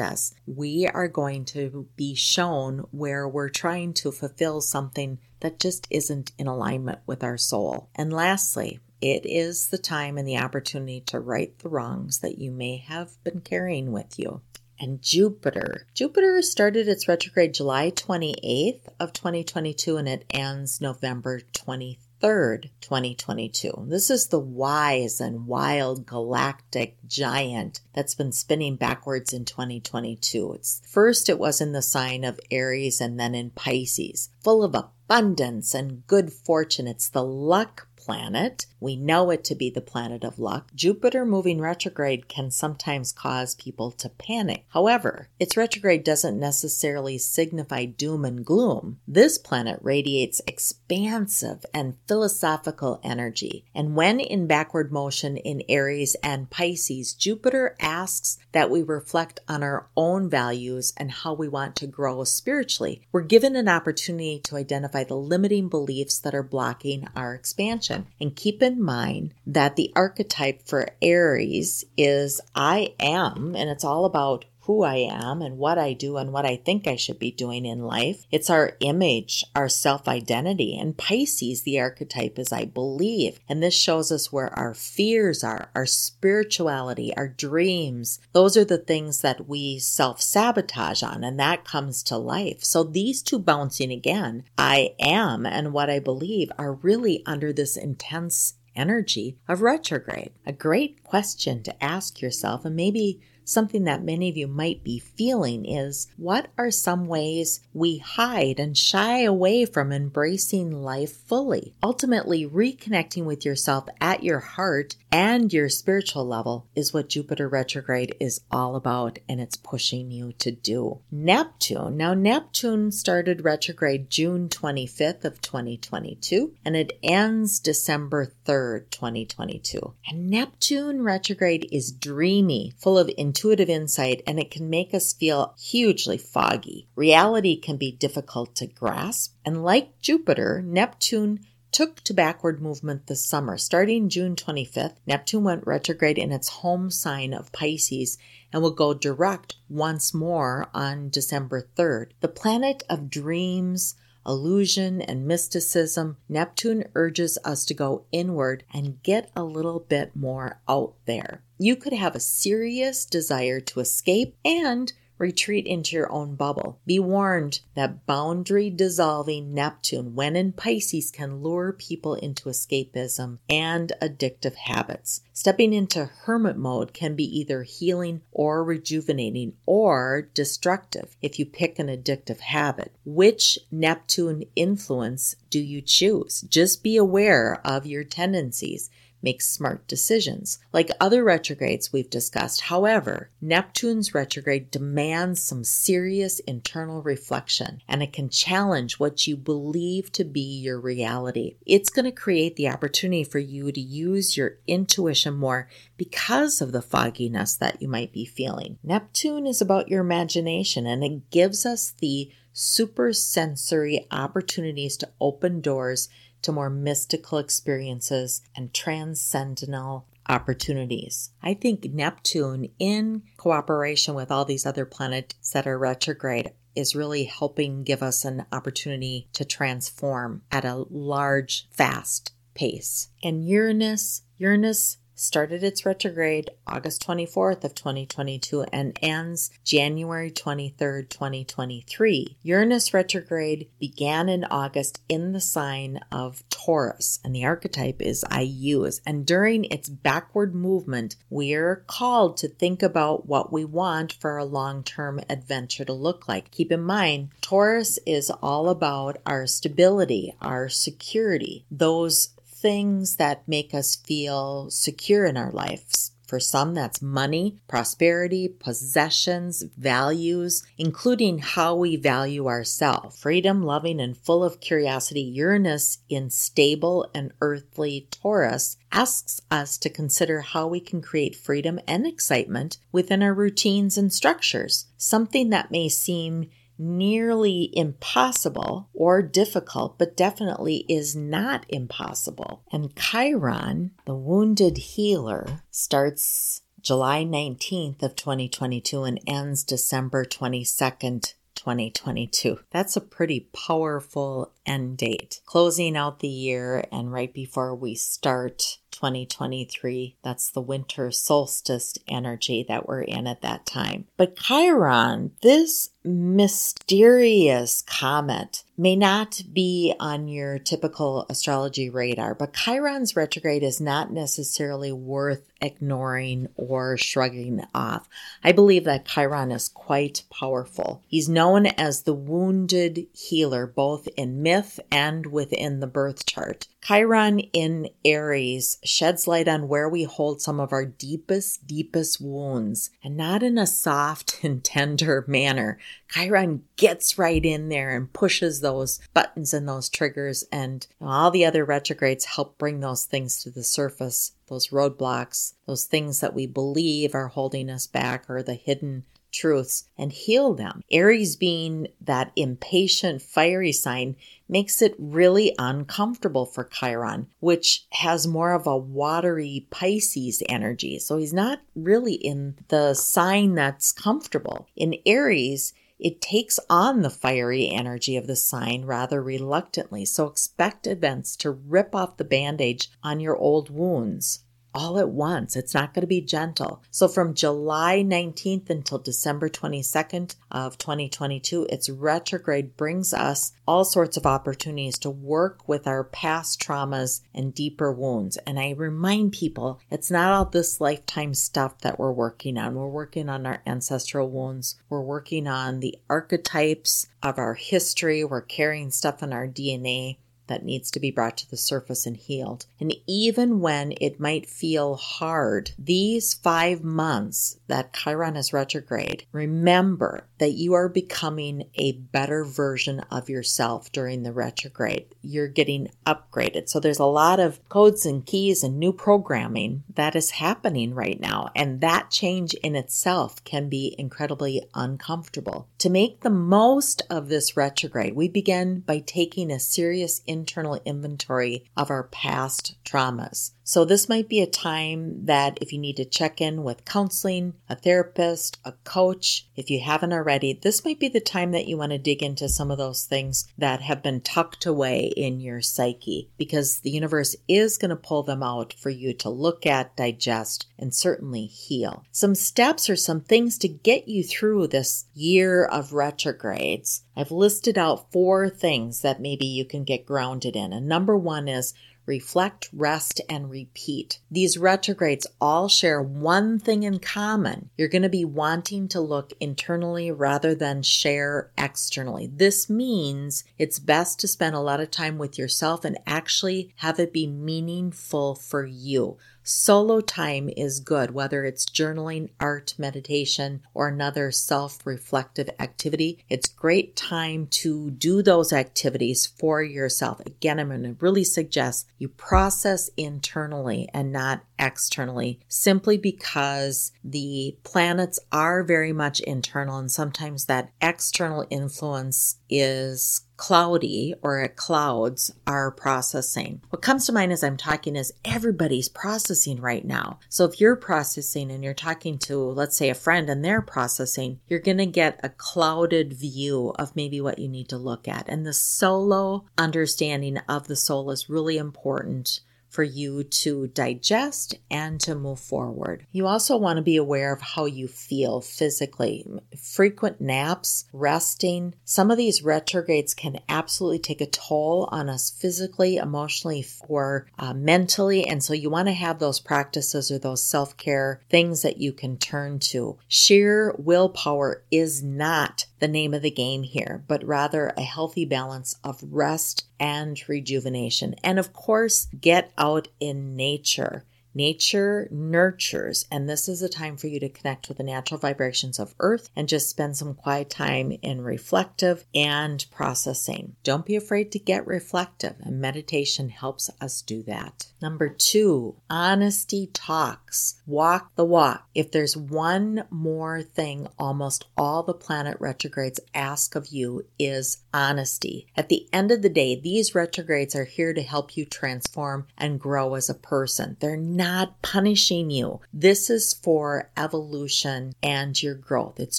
us, 0.00 0.34
we 0.46 0.88
are 0.88 1.06
going 1.06 1.44
to 1.44 1.86
be 1.94 2.16
shown 2.16 2.80
where 2.90 3.28
we're 3.28 3.50
trying 3.50 3.92
to 3.94 4.10
fulfill 4.10 4.60
something 4.60 5.20
that 5.40 5.58
just 5.58 5.86
isn't 5.90 6.32
in 6.38 6.46
alignment 6.46 7.00
with 7.06 7.24
our 7.24 7.36
soul. 7.36 7.88
And 7.94 8.12
lastly, 8.12 8.80
it 9.00 9.24
is 9.24 9.68
the 9.68 9.78
time 9.78 10.18
and 10.18 10.28
the 10.28 10.38
opportunity 10.38 11.00
to 11.06 11.20
right 11.20 11.58
the 11.58 11.68
wrongs 11.68 12.18
that 12.20 12.38
you 12.38 12.50
may 12.50 12.76
have 12.76 13.22
been 13.24 13.40
carrying 13.40 13.92
with 13.92 14.18
you. 14.18 14.42
And 14.78 15.02
Jupiter. 15.02 15.86
Jupiter 15.94 16.40
started 16.42 16.88
its 16.88 17.06
retrograde 17.06 17.54
July 17.54 17.90
28th 17.90 18.88
of 18.98 19.12
2022 19.12 19.98
and 19.98 20.08
it 20.08 20.24
ends 20.30 20.80
November 20.80 21.40
23rd. 21.40 21.98
3rd, 22.20 22.70
2022. 22.80 23.86
This 23.86 24.10
is 24.10 24.26
the 24.26 24.38
wise 24.38 25.20
and 25.20 25.46
wild 25.46 26.06
galactic 26.06 26.96
giant 27.06 27.80
that's 27.94 28.14
been 28.14 28.32
spinning 28.32 28.76
backwards 28.76 29.32
in 29.32 29.44
2022. 29.44 30.52
It's 30.52 30.82
first 30.86 31.28
it 31.28 31.38
was 31.38 31.60
in 31.60 31.72
the 31.72 31.82
sign 31.82 32.24
of 32.24 32.38
Aries 32.50 33.00
and 33.00 33.18
then 33.18 33.34
in 33.34 33.50
Pisces, 33.50 34.28
full 34.44 34.62
of 34.62 34.74
abundance 34.74 35.74
and 35.74 36.06
good 36.06 36.32
fortune. 36.32 36.86
It's 36.86 37.08
the 37.08 37.24
luck 37.24 37.88
planet. 37.96 38.66
We 38.80 38.96
know 38.96 39.30
it 39.30 39.44
to 39.44 39.54
be 39.54 39.70
the 39.70 39.80
planet 39.80 40.24
of 40.24 40.38
luck. 40.38 40.70
Jupiter 40.74 41.26
moving 41.26 41.60
retrograde 41.60 42.28
can 42.28 42.50
sometimes 42.50 43.12
cause 43.12 43.54
people 43.54 43.90
to 43.92 44.08
panic. 44.08 44.64
However, 44.68 45.28
its 45.38 45.56
retrograde 45.56 46.02
doesn't 46.02 46.40
necessarily 46.40 47.18
signify 47.18 47.84
doom 47.84 48.24
and 48.24 48.44
gloom. 48.44 49.00
This 49.06 49.36
planet 49.38 49.78
radiates 49.82 50.40
expansive 50.46 51.64
and 51.74 51.96
philosophical 52.08 53.00
energy. 53.02 53.64
And 53.74 53.94
when 53.94 54.18
in 54.18 54.46
backward 54.46 54.90
motion 54.90 55.36
in 55.36 55.62
Aries 55.68 56.16
and 56.22 56.48
Pisces, 56.50 57.12
Jupiter 57.12 57.76
asks 57.80 58.38
that 58.52 58.70
we 58.70 58.82
reflect 58.82 59.40
on 59.46 59.62
our 59.62 59.88
own 59.96 60.30
values 60.30 60.92
and 60.96 61.10
how 61.10 61.34
we 61.34 61.48
want 61.48 61.76
to 61.76 61.86
grow 61.86 62.24
spiritually. 62.24 63.02
We're 63.12 63.22
given 63.22 63.56
an 63.56 63.68
opportunity 63.68 64.40
to 64.44 64.56
identify 64.56 65.04
the 65.04 65.16
limiting 65.16 65.68
beliefs 65.68 66.18
that 66.20 66.34
are 66.34 66.42
blocking 66.42 67.06
our 67.14 67.34
expansion. 67.34 68.06
And 68.20 68.34
keep 68.34 68.62
in 68.62 68.69
mind 68.78 69.34
that 69.46 69.76
the 69.76 69.92
archetype 69.96 70.62
for 70.62 70.88
Aries 71.00 71.84
is 71.96 72.40
I 72.54 72.94
am, 73.00 73.54
and 73.56 73.70
it's 73.70 73.84
all 73.84 74.04
about 74.04 74.44
who 74.70 74.84
I 74.84 74.98
am 74.98 75.42
and 75.42 75.58
what 75.58 75.78
I 75.78 75.94
do 75.94 76.16
and 76.16 76.32
what 76.32 76.46
I 76.46 76.54
think 76.54 76.86
I 76.86 76.94
should 76.94 77.18
be 77.18 77.32
doing 77.32 77.66
in 77.66 77.82
life. 77.82 78.24
It's 78.30 78.48
our 78.48 78.76
image, 78.78 79.44
our 79.52 79.68
self 79.68 80.06
identity. 80.06 80.78
And 80.78 80.96
Pisces, 80.96 81.62
the 81.62 81.80
archetype 81.80 82.38
is 82.38 82.52
I 82.52 82.66
believe. 82.66 83.40
And 83.48 83.60
this 83.60 83.74
shows 83.74 84.12
us 84.12 84.30
where 84.32 84.56
our 84.56 84.72
fears 84.72 85.42
are, 85.42 85.70
our 85.74 85.86
spirituality, 85.86 87.12
our 87.16 87.26
dreams. 87.26 88.20
Those 88.32 88.56
are 88.56 88.64
the 88.64 88.78
things 88.78 89.22
that 89.22 89.48
we 89.48 89.80
self 89.80 90.20
sabotage 90.20 91.02
on, 91.02 91.24
and 91.24 91.40
that 91.40 91.64
comes 91.64 92.04
to 92.04 92.16
life. 92.16 92.62
So 92.62 92.84
these 92.84 93.22
two 93.22 93.40
bouncing 93.40 93.90
again, 93.90 94.44
I 94.56 94.94
am 95.00 95.46
and 95.46 95.72
what 95.72 95.90
I 95.90 95.98
believe, 95.98 96.52
are 96.58 96.74
really 96.74 97.24
under 97.26 97.52
this 97.52 97.76
intense 97.76 98.54
energy 98.74 99.38
of 99.48 99.62
retrograde. 99.62 100.32
A 100.46 100.52
great 100.52 101.02
question 101.02 101.62
to 101.62 101.84
ask 101.84 102.20
yourself, 102.20 102.64
and 102.64 102.76
maybe 102.76 103.20
something 103.50 103.84
that 103.84 104.04
many 104.04 104.28
of 104.28 104.36
you 104.36 104.46
might 104.46 104.84
be 104.84 104.98
feeling 104.98 105.64
is 105.64 106.06
what 106.16 106.48
are 106.56 106.70
some 106.70 107.06
ways 107.06 107.60
we 107.72 107.98
hide 107.98 108.60
and 108.60 108.76
shy 108.76 109.22
away 109.22 109.64
from 109.64 109.92
embracing 109.92 110.70
life 110.70 111.12
fully? 111.12 111.74
Ultimately, 111.82 112.46
reconnecting 112.46 113.24
with 113.24 113.44
yourself 113.44 113.88
at 114.00 114.22
your 114.22 114.40
heart 114.40 114.96
and 115.12 115.52
your 115.52 115.68
spiritual 115.68 116.24
level 116.24 116.68
is 116.76 116.94
what 116.94 117.08
Jupiter 117.08 117.48
retrograde 117.48 118.14
is 118.20 118.40
all 118.50 118.76
about, 118.76 119.18
and 119.28 119.40
it's 119.40 119.56
pushing 119.56 120.10
you 120.10 120.32
to 120.34 120.52
do. 120.52 121.00
Neptune. 121.10 121.96
Now, 121.96 122.14
Neptune 122.14 122.92
started 122.92 123.44
retrograde 123.44 124.08
June 124.08 124.48
25th 124.48 125.24
of 125.24 125.40
2022, 125.40 126.54
and 126.64 126.76
it 126.76 126.92
ends 127.02 127.58
December 127.58 128.32
3rd, 128.46 128.90
2022. 128.90 129.94
And 130.08 130.30
Neptune 130.30 131.02
retrograde 131.02 131.68
is 131.72 131.90
dreamy, 131.90 132.72
full 132.78 132.98
of 132.98 133.10
intuitive 133.40 133.70
insight, 133.70 134.22
and 134.26 134.38
it 134.38 134.50
can 134.50 134.68
make 134.68 134.92
us 134.92 135.14
feel 135.14 135.54
hugely 135.58 136.18
foggy. 136.18 136.86
Reality 136.94 137.56
can 137.58 137.78
be 137.78 137.90
difficult 137.90 138.54
to 138.54 138.66
grasp, 138.66 139.34
and 139.46 139.64
like 139.64 139.98
Jupiter, 140.02 140.62
Neptune 140.62 141.40
took 141.72 142.00
to 142.00 142.12
backward 142.12 142.60
movement 142.60 143.06
this 143.06 143.24
summer. 143.24 143.56
Starting 143.56 144.10
June 144.10 144.36
25th, 144.36 144.96
Neptune 145.06 145.44
went 145.44 145.66
retrograde 145.66 146.18
in 146.18 146.32
its 146.32 146.48
home 146.48 146.90
sign 146.90 147.32
of 147.32 147.50
Pisces 147.52 148.18
and 148.52 148.60
will 148.60 148.72
go 148.72 148.92
direct 148.92 149.56
once 149.70 150.12
more 150.12 150.68
on 150.74 151.08
December 151.08 151.66
3rd. 151.78 152.10
The 152.20 152.28
planet 152.28 152.82
of 152.90 153.08
dreams, 153.08 153.94
illusion, 154.26 155.00
and 155.00 155.26
mysticism, 155.26 156.16
Neptune 156.28 156.84
urges 156.94 157.38
us 157.44 157.64
to 157.64 157.74
go 157.74 158.04
inward 158.12 158.64
and 158.72 159.02
get 159.02 159.30
a 159.34 159.42
little 159.42 159.80
bit 159.80 160.14
more 160.14 160.60
out 160.68 160.94
there. 161.06 161.42
You 161.58 161.76
could 161.76 161.92
have 161.92 162.14
a 162.14 162.20
serious 162.20 163.04
desire 163.04 163.60
to 163.60 163.80
escape 163.80 164.36
and 164.44 164.92
retreat 165.20 165.66
into 165.66 165.94
your 165.94 166.10
own 166.10 166.34
bubble. 166.34 166.80
Be 166.86 166.98
warned 166.98 167.60
that 167.76 168.06
boundary 168.06 168.70
dissolving 168.70 169.54
Neptune, 169.54 170.14
when 170.14 170.34
in 170.34 170.52
Pisces, 170.52 171.10
can 171.10 171.42
lure 171.42 171.72
people 171.72 172.14
into 172.14 172.48
escapism 172.48 173.38
and 173.48 173.92
addictive 174.00 174.54
habits. 174.54 175.20
Stepping 175.32 175.72
into 175.72 176.10
hermit 176.24 176.56
mode 176.56 176.92
can 176.92 177.14
be 177.14 177.24
either 177.38 177.62
healing 177.62 178.22
or 178.32 178.64
rejuvenating 178.64 179.52
or 179.66 180.28
destructive 180.34 181.16
if 181.22 181.38
you 181.38 181.46
pick 181.46 181.78
an 181.78 181.88
addictive 181.88 182.40
habit. 182.40 182.92
Which 183.04 183.58
Neptune 183.70 184.44
influence 184.56 185.36
do 185.50 185.60
you 185.60 185.82
choose? 185.82 186.40
Just 186.42 186.82
be 186.82 186.96
aware 186.96 187.60
of 187.64 187.86
your 187.86 188.04
tendencies 188.04 188.90
make 189.22 189.42
smart 189.42 189.86
decisions. 189.86 190.58
Like 190.72 190.90
other 191.00 191.22
retrogrades 191.24 191.92
we've 191.92 192.10
discussed, 192.10 192.62
however, 192.62 193.30
Neptune's 193.40 194.14
retrograde 194.14 194.70
demands 194.70 195.42
some 195.42 195.64
serious 195.64 196.38
internal 196.40 197.02
reflection 197.02 197.82
and 197.88 198.02
it 198.02 198.12
can 198.12 198.28
challenge 198.28 198.98
what 198.98 199.26
you 199.26 199.36
believe 199.36 200.12
to 200.12 200.24
be 200.24 200.40
your 200.40 200.80
reality. 200.80 201.56
It's 201.66 201.90
going 201.90 202.06
to 202.06 202.12
create 202.12 202.56
the 202.56 202.68
opportunity 202.68 203.24
for 203.24 203.38
you 203.38 203.72
to 203.72 203.80
use 203.80 204.36
your 204.36 204.58
intuition 204.66 205.34
more 205.34 205.68
because 205.96 206.60
of 206.60 206.72
the 206.72 206.82
fogginess 206.82 207.56
that 207.56 207.80
you 207.82 207.88
might 207.88 208.12
be 208.12 208.24
feeling. 208.24 208.78
Neptune 208.82 209.46
is 209.46 209.60
about 209.60 209.88
your 209.88 210.00
imagination 210.00 210.86
and 210.86 211.04
it 211.04 211.30
gives 211.30 211.66
us 211.66 211.94
the 212.00 212.30
super 212.52 213.12
sensory 213.12 214.06
opportunities 214.10 214.96
to 214.96 215.08
open 215.20 215.60
doors 215.60 216.08
to 216.42 216.52
more 216.52 216.70
mystical 216.70 217.38
experiences 217.38 218.42
and 218.56 218.72
transcendental 218.72 220.06
opportunities. 220.28 221.30
I 221.42 221.54
think 221.54 221.92
Neptune, 221.92 222.70
in 222.78 223.22
cooperation 223.36 224.14
with 224.14 224.30
all 224.30 224.44
these 224.44 224.66
other 224.66 224.86
planets 224.86 225.50
that 225.50 225.66
are 225.66 225.78
retrograde, 225.78 226.52
is 226.76 226.94
really 226.94 227.24
helping 227.24 227.82
give 227.82 228.02
us 228.02 228.24
an 228.24 228.46
opportunity 228.52 229.28
to 229.32 229.44
transform 229.44 230.42
at 230.52 230.64
a 230.64 230.84
large, 230.88 231.68
fast 231.70 232.32
pace. 232.54 233.08
And 233.22 233.46
Uranus, 233.46 234.22
Uranus 234.38 234.98
started 235.20 235.62
its 235.62 235.84
retrograde 235.84 236.50
August 236.66 237.06
24th 237.06 237.62
of 237.62 237.74
2022 237.74 238.62
and 238.72 238.98
ends 239.02 239.50
January 239.64 240.30
23rd, 240.30 241.08
2023. 241.10 242.38
Uranus 242.42 242.94
retrograde 242.94 243.68
began 243.78 244.28
in 244.30 244.44
August 244.44 245.00
in 245.08 245.32
the 245.32 245.40
sign 245.40 246.00
of 246.10 246.42
Taurus, 246.48 247.18
and 247.22 247.34
the 247.34 247.44
archetype 247.44 248.00
is 248.00 248.24
I 248.30 248.40
use. 248.40 249.02
And 249.06 249.26
during 249.26 249.66
its 249.66 249.90
backward 249.90 250.54
movement, 250.54 251.16
we 251.28 251.52
are 251.54 251.84
called 251.86 252.38
to 252.38 252.48
think 252.48 252.82
about 252.82 253.26
what 253.26 253.52
we 253.52 253.64
want 253.64 254.14
for 254.14 254.32
our 254.32 254.44
long 254.44 254.82
term 254.82 255.20
adventure 255.28 255.84
to 255.84 255.92
look 255.92 256.28
like. 256.28 256.50
Keep 256.50 256.72
in 256.72 256.82
mind, 256.82 257.28
Taurus 257.42 257.98
is 258.06 258.30
all 258.42 258.70
about 258.70 259.18
our 259.26 259.46
stability, 259.46 260.34
our 260.40 260.68
security, 260.68 261.66
those 261.70 262.30
things 262.60 263.16
that 263.16 263.46
make 263.48 263.74
us 263.74 263.96
feel 263.96 264.70
secure 264.70 265.24
in 265.24 265.36
our 265.36 265.50
lives. 265.50 266.12
For 266.30 266.38
some, 266.38 266.74
that's 266.74 267.02
money, 267.02 267.58
prosperity, 267.66 268.46
possessions, 268.46 269.64
values, 269.76 270.62
including 270.78 271.40
how 271.40 271.74
we 271.74 271.96
value 271.96 272.46
ourselves. 272.46 273.18
Freedom, 273.18 273.64
loving, 273.64 274.00
and 274.00 274.16
full 274.16 274.44
of 274.44 274.60
curiosity, 274.60 275.22
Uranus 275.22 275.98
in 276.08 276.30
stable 276.30 277.10
and 277.12 277.32
earthly 277.40 278.06
Taurus 278.12 278.76
asks 278.92 279.40
us 279.50 279.76
to 279.78 279.90
consider 279.90 280.42
how 280.42 280.68
we 280.68 280.78
can 280.78 281.02
create 281.02 281.34
freedom 281.34 281.80
and 281.88 282.06
excitement 282.06 282.78
within 282.92 283.24
our 283.24 283.34
routines 283.34 283.98
and 283.98 284.12
structures. 284.12 284.86
Something 284.96 285.50
that 285.50 285.72
may 285.72 285.88
seem 285.88 286.48
nearly 286.80 287.70
impossible 287.74 288.88
or 288.94 289.22
difficult, 289.22 289.98
but 289.98 290.16
definitely 290.16 290.86
is 290.88 291.14
not 291.14 291.66
impossible. 291.68 292.62
And 292.72 292.96
Chiron, 292.96 293.92
the 294.06 294.14
wounded 294.14 294.78
healer, 294.78 295.62
starts 295.70 296.62
July 296.80 297.24
19th 297.24 298.02
of 298.02 298.16
2022 298.16 299.04
and 299.04 299.20
ends 299.26 299.62
December 299.62 300.24
22nd, 300.24 301.34
2022. 301.54 302.60
That's 302.70 302.96
a 302.96 303.02
pretty 303.02 303.48
powerful 303.52 304.52
end 304.66 304.98
date. 304.98 305.40
Closing 305.44 305.96
out 305.96 306.20
the 306.20 306.28
year 306.28 306.84
and 306.92 307.12
right 307.12 307.32
before 307.32 307.74
we 307.74 307.94
start 307.94 308.78
2023. 308.90 310.16
That's 310.22 310.50
the 310.50 310.60
winter 310.60 311.10
solstice 311.10 311.96
energy 312.08 312.64
that 312.68 312.86
we're 312.86 313.02
in 313.02 313.26
at 313.26 313.42
that 313.42 313.66
time. 313.66 314.06
But 314.16 314.36
Chiron, 314.36 315.32
this 315.42 315.90
mysterious 316.04 317.82
comet, 317.82 318.64
may 318.76 318.96
not 318.96 319.42
be 319.52 319.94
on 320.00 320.28
your 320.28 320.58
typical 320.58 321.26
astrology 321.28 321.90
radar, 321.90 322.34
but 322.34 322.54
Chiron's 322.54 323.14
retrograde 323.16 323.62
is 323.62 323.80
not 323.80 324.10
necessarily 324.10 324.92
worth 324.92 325.50
ignoring 325.60 326.48
or 326.56 326.96
shrugging 326.96 327.62
off. 327.74 328.08
I 328.42 328.52
believe 328.52 328.84
that 328.84 329.04
Chiron 329.06 329.52
is 329.52 329.68
quite 329.68 330.22
powerful. 330.30 331.02
He's 331.06 331.28
known 331.28 331.66
as 331.66 332.02
the 332.02 332.14
wounded 332.14 333.06
healer, 333.12 333.66
both 333.66 334.08
in 334.16 334.42
myth 334.50 334.80
and 334.90 335.26
within 335.26 335.78
the 335.78 335.86
birth 335.86 336.26
chart. 336.26 336.66
Chiron 336.82 337.38
in 337.38 337.88
Aries 338.04 338.78
sheds 338.82 339.28
light 339.28 339.46
on 339.46 339.68
where 339.68 339.88
we 339.88 340.02
hold 340.02 340.42
some 340.42 340.58
of 340.58 340.72
our 340.72 340.84
deepest, 340.84 341.68
deepest 341.68 342.20
wounds, 342.20 342.90
and 343.04 343.16
not 343.16 343.44
in 343.44 343.58
a 343.58 343.66
soft 343.66 344.40
and 344.42 344.64
tender 344.64 345.24
manner. 345.28 345.78
Chiron 346.12 346.64
gets 346.74 347.16
right 347.16 347.44
in 347.44 347.68
there 347.68 347.94
and 347.94 348.12
pushes 348.12 348.60
those 348.60 348.98
buttons 349.14 349.54
and 349.54 349.68
those 349.68 349.88
triggers, 349.88 350.42
and 350.50 350.88
all 351.00 351.30
the 351.30 351.44
other 351.44 351.64
retrogrades 351.64 352.24
help 352.24 352.58
bring 352.58 352.80
those 352.80 353.04
things 353.04 353.40
to 353.44 353.50
the 353.50 353.62
surface, 353.62 354.32
those 354.48 354.70
roadblocks, 354.70 355.52
those 355.66 355.84
things 355.84 356.18
that 356.18 356.34
we 356.34 356.44
believe 356.44 357.14
are 357.14 357.28
holding 357.28 357.70
us 357.70 357.86
back, 357.86 358.28
or 358.28 358.42
the 358.42 358.54
hidden 358.54 359.04
truths 359.30 359.84
and 359.96 360.12
heal 360.12 360.54
them. 360.54 360.82
Aries 360.90 361.36
being 361.36 361.88
that 362.00 362.32
impatient, 362.36 363.22
fiery 363.22 363.72
sign 363.72 364.16
makes 364.48 364.82
it 364.82 364.94
really 364.98 365.54
uncomfortable 365.58 366.44
for 366.44 366.64
Chiron, 366.64 367.28
which 367.38 367.86
has 367.90 368.26
more 368.26 368.52
of 368.52 368.66
a 368.66 368.76
watery 368.76 369.66
Pisces 369.70 370.42
energy. 370.48 370.98
So 370.98 371.16
he's 371.16 371.32
not 371.32 371.60
really 371.74 372.14
in 372.14 372.56
the 372.68 372.94
sign 372.94 373.54
that's 373.54 373.92
comfortable. 373.92 374.68
In 374.76 374.96
Aries, 375.06 375.72
it 376.00 376.20
takes 376.20 376.58
on 376.70 377.02
the 377.02 377.10
fiery 377.10 377.68
energy 377.68 378.16
of 378.16 378.26
the 378.26 378.36
sign 378.36 378.86
rather 378.86 379.22
reluctantly. 379.22 380.04
So 380.06 380.26
expect 380.26 380.86
events 380.86 381.36
to 381.36 381.50
rip 381.50 381.94
off 381.94 382.16
the 382.16 382.24
bandage 382.24 382.90
on 383.02 383.20
your 383.20 383.36
old 383.36 383.70
wounds 383.70 384.40
all 384.74 384.98
at 384.98 385.08
once. 385.08 385.56
It's 385.56 385.74
not 385.74 385.94
going 385.94 386.02
to 386.02 386.06
be 386.06 386.20
gentle. 386.20 386.82
So 386.90 387.08
from 387.08 387.34
July 387.34 388.04
19th 388.06 388.70
until 388.70 388.98
December 388.98 389.48
22nd 389.48 390.34
of 390.50 390.78
2022, 390.78 391.66
its 391.70 391.90
retrograde 391.90 392.76
brings 392.76 393.12
us 393.12 393.52
all 393.66 393.84
sorts 393.84 394.16
of 394.16 394.26
opportunities 394.26 394.98
to 394.98 395.10
work 395.10 395.68
with 395.68 395.86
our 395.86 396.04
past 396.04 396.60
traumas 396.60 397.20
and 397.34 397.54
deeper 397.54 397.92
wounds. 397.92 398.36
And 398.38 398.58
I 398.58 398.72
remind 398.72 399.32
people 399.32 399.80
it's 399.90 400.10
not 400.10 400.32
all 400.32 400.44
this 400.44 400.80
lifetime 400.80 401.34
stuff 401.34 401.78
that 401.80 401.98
we're 401.98 402.12
working 402.12 402.58
on. 402.58 402.74
We're 402.74 402.88
working 402.88 403.28
on 403.28 403.46
our 403.46 403.62
ancestral 403.66 404.28
wounds. 404.28 404.76
We're 404.88 405.00
working 405.00 405.46
on 405.46 405.80
the 405.80 405.98
archetypes 406.08 407.06
of 407.22 407.38
our 407.38 407.54
history. 407.54 408.24
We're 408.24 408.40
carrying 408.40 408.90
stuff 408.90 409.22
in 409.22 409.32
our 409.32 409.46
DNA 409.46 410.16
that 410.50 410.64
needs 410.64 410.90
to 410.90 411.00
be 411.00 411.10
brought 411.10 411.38
to 411.38 411.48
the 411.48 411.56
surface 411.56 412.04
and 412.04 412.16
healed. 412.16 412.66
And 412.78 412.94
even 413.06 413.60
when 413.60 413.94
it 414.00 414.20
might 414.20 414.50
feel 414.50 414.96
hard, 414.96 415.70
these 415.78 416.34
five 416.34 416.84
months 416.84 417.58
that 417.68 417.94
Chiron 417.94 418.36
is 418.36 418.52
retrograde, 418.52 419.24
remember 419.32 420.26
that 420.38 420.52
you 420.52 420.74
are 420.74 420.88
becoming 420.88 421.68
a 421.76 421.92
better 421.92 422.44
version 422.44 423.00
of 423.10 423.30
yourself 423.30 423.92
during 423.92 424.22
the 424.22 424.32
retrograde. 424.32 425.14
You're 425.22 425.48
getting 425.48 425.88
upgraded. 426.04 426.68
So 426.68 426.80
there's 426.80 426.98
a 426.98 427.04
lot 427.04 427.38
of 427.38 427.66
codes 427.68 428.04
and 428.04 428.26
keys 428.26 428.64
and 428.64 428.78
new 428.78 428.92
programming 428.92 429.84
that 429.94 430.16
is 430.16 430.30
happening 430.32 430.94
right 430.94 431.20
now. 431.20 431.50
And 431.54 431.80
that 431.80 432.10
change 432.10 432.54
in 432.54 432.74
itself 432.74 433.44
can 433.44 433.68
be 433.68 433.94
incredibly 433.98 434.66
uncomfortable. 434.74 435.68
To 435.78 435.90
make 435.90 436.20
the 436.20 436.30
most 436.30 437.02
of 437.08 437.28
this 437.28 437.56
retrograde, 437.56 438.16
we 438.16 438.28
begin 438.28 438.80
by 438.80 438.98
taking 438.98 439.50
a 439.50 439.60
serious 439.60 440.22
internal 440.40 440.80
inventory 440.86 441.64
of 441.76 441.90
our 441.90 442.04
past 442.04 442.76
traumas. 442.84 443.50
So 443.62 443.84
this 443.84 444.08
might 444.08 444.28
be 444.28 444.40
a 444.40 444.46
time 444.46 445.26
that 445.26 445.58
if 445.60 445.72
you 445.72 445.78
need 445.78 445.96
to 445.98 446.04
check 446.04 446.40
in 446.40 446.64
with 446.64 446.84
counseling, 446.84 447.54
a 447.68 447.76
therapist, 447.76 448.58
a 448.64 448.72
coach, 448.84 449.46
if 449.54 449.70
you 449.70 449.80
haven't 449.80 450.12
already, 450.12 450.52
this 450.52 450.84
might 450.84 450.98
be 450.98 451.08
the 451.08 451.20
time 451.20 451.52
that 451.52 451.66
you 451.66 451.76
want 451.76 451.92
to 451.92 451.98
dig 451.98 452.22
into 452.22 452.48
some 452.48 452.70
of 452.70 452.78
those 452.78 453.04
things 453.04 453.46
that 453.58 453.82
have 453.82 454.02
been 454.02 454.20
tucked 454.20 454.66
away 454.66 455.12
in 455.16 455.40
your 455.40 455.60
psyche 455.60 456.30
because 456.36 456.80
the 456.80 456.90
universe 456.90 457.36
is 457.46 457.78
going 457.78 457.90
to 457.90 457.96
pull 457.96 458.22
them 458.22 458.42
out 458.42 458.72
for 458.72 458.90
you 458.90 459.12
to 459.14 459.28
look 459.28 459.66
at, 459.66 459.94
digest, 459.96 460.66
and 460.78 460.94
certainly 460.94 461.46
heal. 461.46 462.04
Some 462.10 462.34
steps 462.34 462.88
or 462.90 462.96
some 462.96 463.20
things 463.20 463.58
to 463.58 463.68
get 463.68 464.08
you 464.08 464.24
through 464.24 464.68
this 464.68 465.04
year 465.14 465.64
of 465.64 465.92
retrogrades. 465.92 467.02
I've 467.16 467.30
listed 467.30 467.76
out 467.76 468.10
four 468.12 468.48
things 468.48 469.02
that 469.02 469.20
maybe 469.20 469.44
you 469.44 469.64
can 469.64 469.84
get 469.84 470.06
grounded 470.06 470.56
in. 470.56 470.72
And 470.72 470.88
number 470.88 471.16
one 471.16 471.48
is 471.48 471.74
reflect, 472.10 472.68
rest, 472.72 473.20
and 473.30 473.48
repeat. 473.48 474.18
These 474.32 474.58
retrogrades 474.58 475.28
all 475.40 475.68
share 475.68 476.02
one 476.02 476.58
thing 476.58 476.82
in 476.82 476.98
common. 476.98 477.70
You're 477.76 477.86
going 477.86 478.02
to 478.02 478.08
be 478.08 478.24
wanting 478.24 478.88
to 478.88 479.00
look 479.00 479.32
internally 479.38 480.10
rather 480.10 480.52
than 480.52 480.82
share 480.82 481.52
externally. 481.56 482.26
This 482.26 482.68
means 482.68 483.44
it's 483.58 483.78
best 483.78 484.18
to 484.20 484.28
spend 484.28 484.56
a 484.56 484.60
lot 484.60 484.80
of 484.80 484.90
time 484.90 485.18
with 485.18 485.38
yourself 485.38 485.84
and 485.84 486.00
actually 486.04 486.74
have 486.78 486.98
it 486.98 487.12
be 487.12 487.28
meaningful 487.28 488.34
for 488.34 488.66
you. 488.66 489.16
Solo 489.42 490.00
time 490.00 490.50
is 490.56 490.80
good, 490.80 491.12
whether 491.12 491.44
it's 491.44 491.64
journaling, 491.64 492.30
art, 492.38 492.74
meditation, 492.78 493.62
or 493.74 493.88
another 493.88 494.30
self 494.30 494.86
reflective 494.86 495.48
activity. 495.58 496.24
It's 496.28 496.48
great 496.48 496.94
time 496.94 497.46
to 497.50 497.90
do 497.90 498.22
those 498.22 498.52
activities 498.52 499.26
for 499.26 499.62
yourself. 499.62 500.20
Again, 500.20 500.60
I'm 500.60 500.68
going 500.68 500.82
to 500.82 500.96
really 501.00 501.24
suggest 501.24 501.88
you 501.98 502.08
process 502.08 502.90
internally 502.96 503.88
and 503.94 504.12
not 504.12 504.42
externally 504.58 505.40
simply 505.48 505.96
because 505.96 506.92
the 507.02 507.56
planets 507.64 508.20
are 508.30 508.62
very 508.62 508.92
much 508.92 509.20
internal 509.20 509.78
and 509.78 509.90
sometimes 509.90 510.44
that 510.44 510.70
external 510.82 511.46
influence 511.50 512.36
is 512.48 513.22
cloudy 513.40 514.14
or 514.20 514.46
clouds 514.48 515.32
are 515.46 515.70
processing. 515.70 516.60
What 516.68 516.82
comes 516.82 517.06
to 517.06 517.12
mind 517.12 517.32
as 517.32 517.42
I'm 517.42 517.56
talking 517.56 517.96
is 517.96 518.12
everybody's 518.22 518.90
processing 518.90 519.62
right 519.62 519.82
now. 519.82 520.18
So 520.28 520.44
if 520.44 520.60
you're 520.60 520.76
processing 520.76 521.50
and 521.50 521.64
you're 521.64 521.72
talking 521.72 522.18
to, 522.18 522.36
let's 522.38 522.76
say, 522.76 522.90
a 522.90 522.94
friend 522.94 523.30
and 523.30 523.42
they're 523.42 523.62
processing, 523.62 524.40
you're 524.46 524.60
going 524.60 524.76
to 524.76 524.84
get 524.84 525.18
a 525.22 525.30
clouded 525.30 526.12
view 526.12 526.74
of 526.78 526.94
maybe 526.94 527.18
what 527.18 527.38
you 527.38 527.48
need 527.48 527.70
to 527.70 527.78
look 527.78 528.06
at. 528.06 528.28
And 528.28 528.46
the 528.46 528.52
solo 528.52 529.46
understanding 529.56 530.36
of 530.46 530.68
the 530.68 530.76
soul 530.76 531.10
is 531.10 531.30
really 531.30 531.56
important 531.56 532.42
for 532.70 532.84
you 532.84 533.24
to 533.24 533.66
digest 533.68 534.54
and 534.70 535.00
to 535.00 535.14
move 535.14 535.40
forward. 535.40 536.06
You 536.12 536.26
also 536.26 536.56
want 536.56 536.76
to 536.76 536.82
be 536.82 536.96
aware 536.96 537.32
of 537.32 537.40
how 537.40 537.66
you 537.66 537.88
feel 537.88 538.40
physically. 538.40 539.26
Frequent 539.60 540.20
naps, 540.20 540.84
resting, 540.92 541.74
some 541.84 542.10
of 542.10 542.16
these 542.16 542.42
retrogrades 542.42 543.12
can 543.12 543.40
absolutely 543.48 543.98
take 543.98 544.20
a 544.20 544.26
toll 544.26 544.88
on 544.92 545.08
us 545.08 545.30
physically, 545.30 545.96
emotionally, 545.96 546.64
or 546.88 547.26
uh, 547.38 547.52
mentally. 547.52 548.26
And 548.26 548.42
so 548.42 548.54
you 548.54 548.70
want 548.70 548.88
to 548.88 548.94
have 548.94 549.18
those 549.18 549.40
practices 549.40 550.10
or 550.10 550.18
those 550.18 550.42
self 550.42 550.76
care 550.76 551.20
things 551.28 551.62
that 551.62 551.78
you 551.78 551.92
can 551.92 552.16
turn 552.16 552.60
to. 552.60 552.98
Sheer 553.08 553.74
willpower 553.78 554.62
is 554.70 555.02
not 555.02 555.66
the 555.80 555.88
name 555.88 556.14
of 556.14 556.22
the 556.22 556.30
game 556.30 556.62
here, 556.62 557.02
but 557.08 557.24
rather 557.24 557.72
a 557.76 557.82
healthy 557.82 558.24
balance 558.24 558.76
of 558.84 559.02
rest 559.02 559.64
and 559.80 560.20
rejuvenation. 560.28 561.14
And 561.24 561.38
of 561.38 561.52
course, 561.52 562.06
get 562.20 562.52
out 562.60 562.88
in 563.00 563.36
nature. 563.36 564.04
Nature 564.34 565.08
nurtures, 565.10 566.06
and 566.10 566.28
this 566.28 566.48
is 566.48 566.62
a 566.62 566.68
time 566.68 566.96
for 566.96 567.08
you 567.08 567.18
to 567.20 567.28
connect 567.28 567.68
with 567.68 567.78
the 567.78 567.82
natural 567.82 568.18
vibrations 568.18 568.78
of 568.78 568.94
Earth 569.00 569.28
and 569.34 569.48
just 569.48 569.68
spend 569.68 569.96
some 569.96 570.14
quiet 570.14 570.48
time 570.48 570.92
in 571.02 571.20
reflective 571.20 572.04
and 572.14 572.64
processing. 572.70 573.56
Don't 573.64 573.86
be 573.86 573.96
afraid 573.96 574.30
to 574.32 574.38
get 574.38 574.66
reflective, 574.66 575.36
and 575.40 575.60
meditation 575.60 576.28
helps 576.28 576.70
us 576.80 577.02
do 577.02 577.22
that. 577.24 577.66
Number 577.82 578.08
two, 578.08 578.76
honesty 578.88 579.70
talks. 579.72 580.60
Walk 580.66 581.14
the 581.16 581.24
walk. 581.24 581.66
If 581.74 581.90
there's 581.90 582.16
one 582.16 582.84
more 582.90 583.42
thing 583.42 583.88
almost 583.98 584.44
all 584.56 584.82
the 584.82 584.94
planet 584.94 585.36
retrogrades 585.40 586.00
ask 586.14 586.54
of 586.54 586.68
you 586.68 587.06
is 587.18 587.58
honesty. 587.72 588.46
At 588.56 588.68
the 588.68 588.86
end 588.92 589.10
of 589.10 589.22
the 589.22 589.28
day, 589.28 589.58
these 589.58 589.94
retrogrades 589.94 590.54
are 590.54 590.64
here 590.64 590.92
to 590.92 591.02
help 591.02 591.36
you 591.36 591.44
transform 591.44 592.26
and 592.36 592.60
grow 592.60 592.94
as 592.94 593.08
a 593.08 593.14
person. 593.14 593.76
They're 593.80 593.96
not 594.20 594.60
punishing 594.60 595.30
you. 595.30 595.60
This 595.72 596.10
is 596.10 596.34
for 596.34 596.90
evolution 596.94 597.94
and 598.02 598.40
your 598.42 598.54
growth. 598.54 599.00
It's 599.00 599.18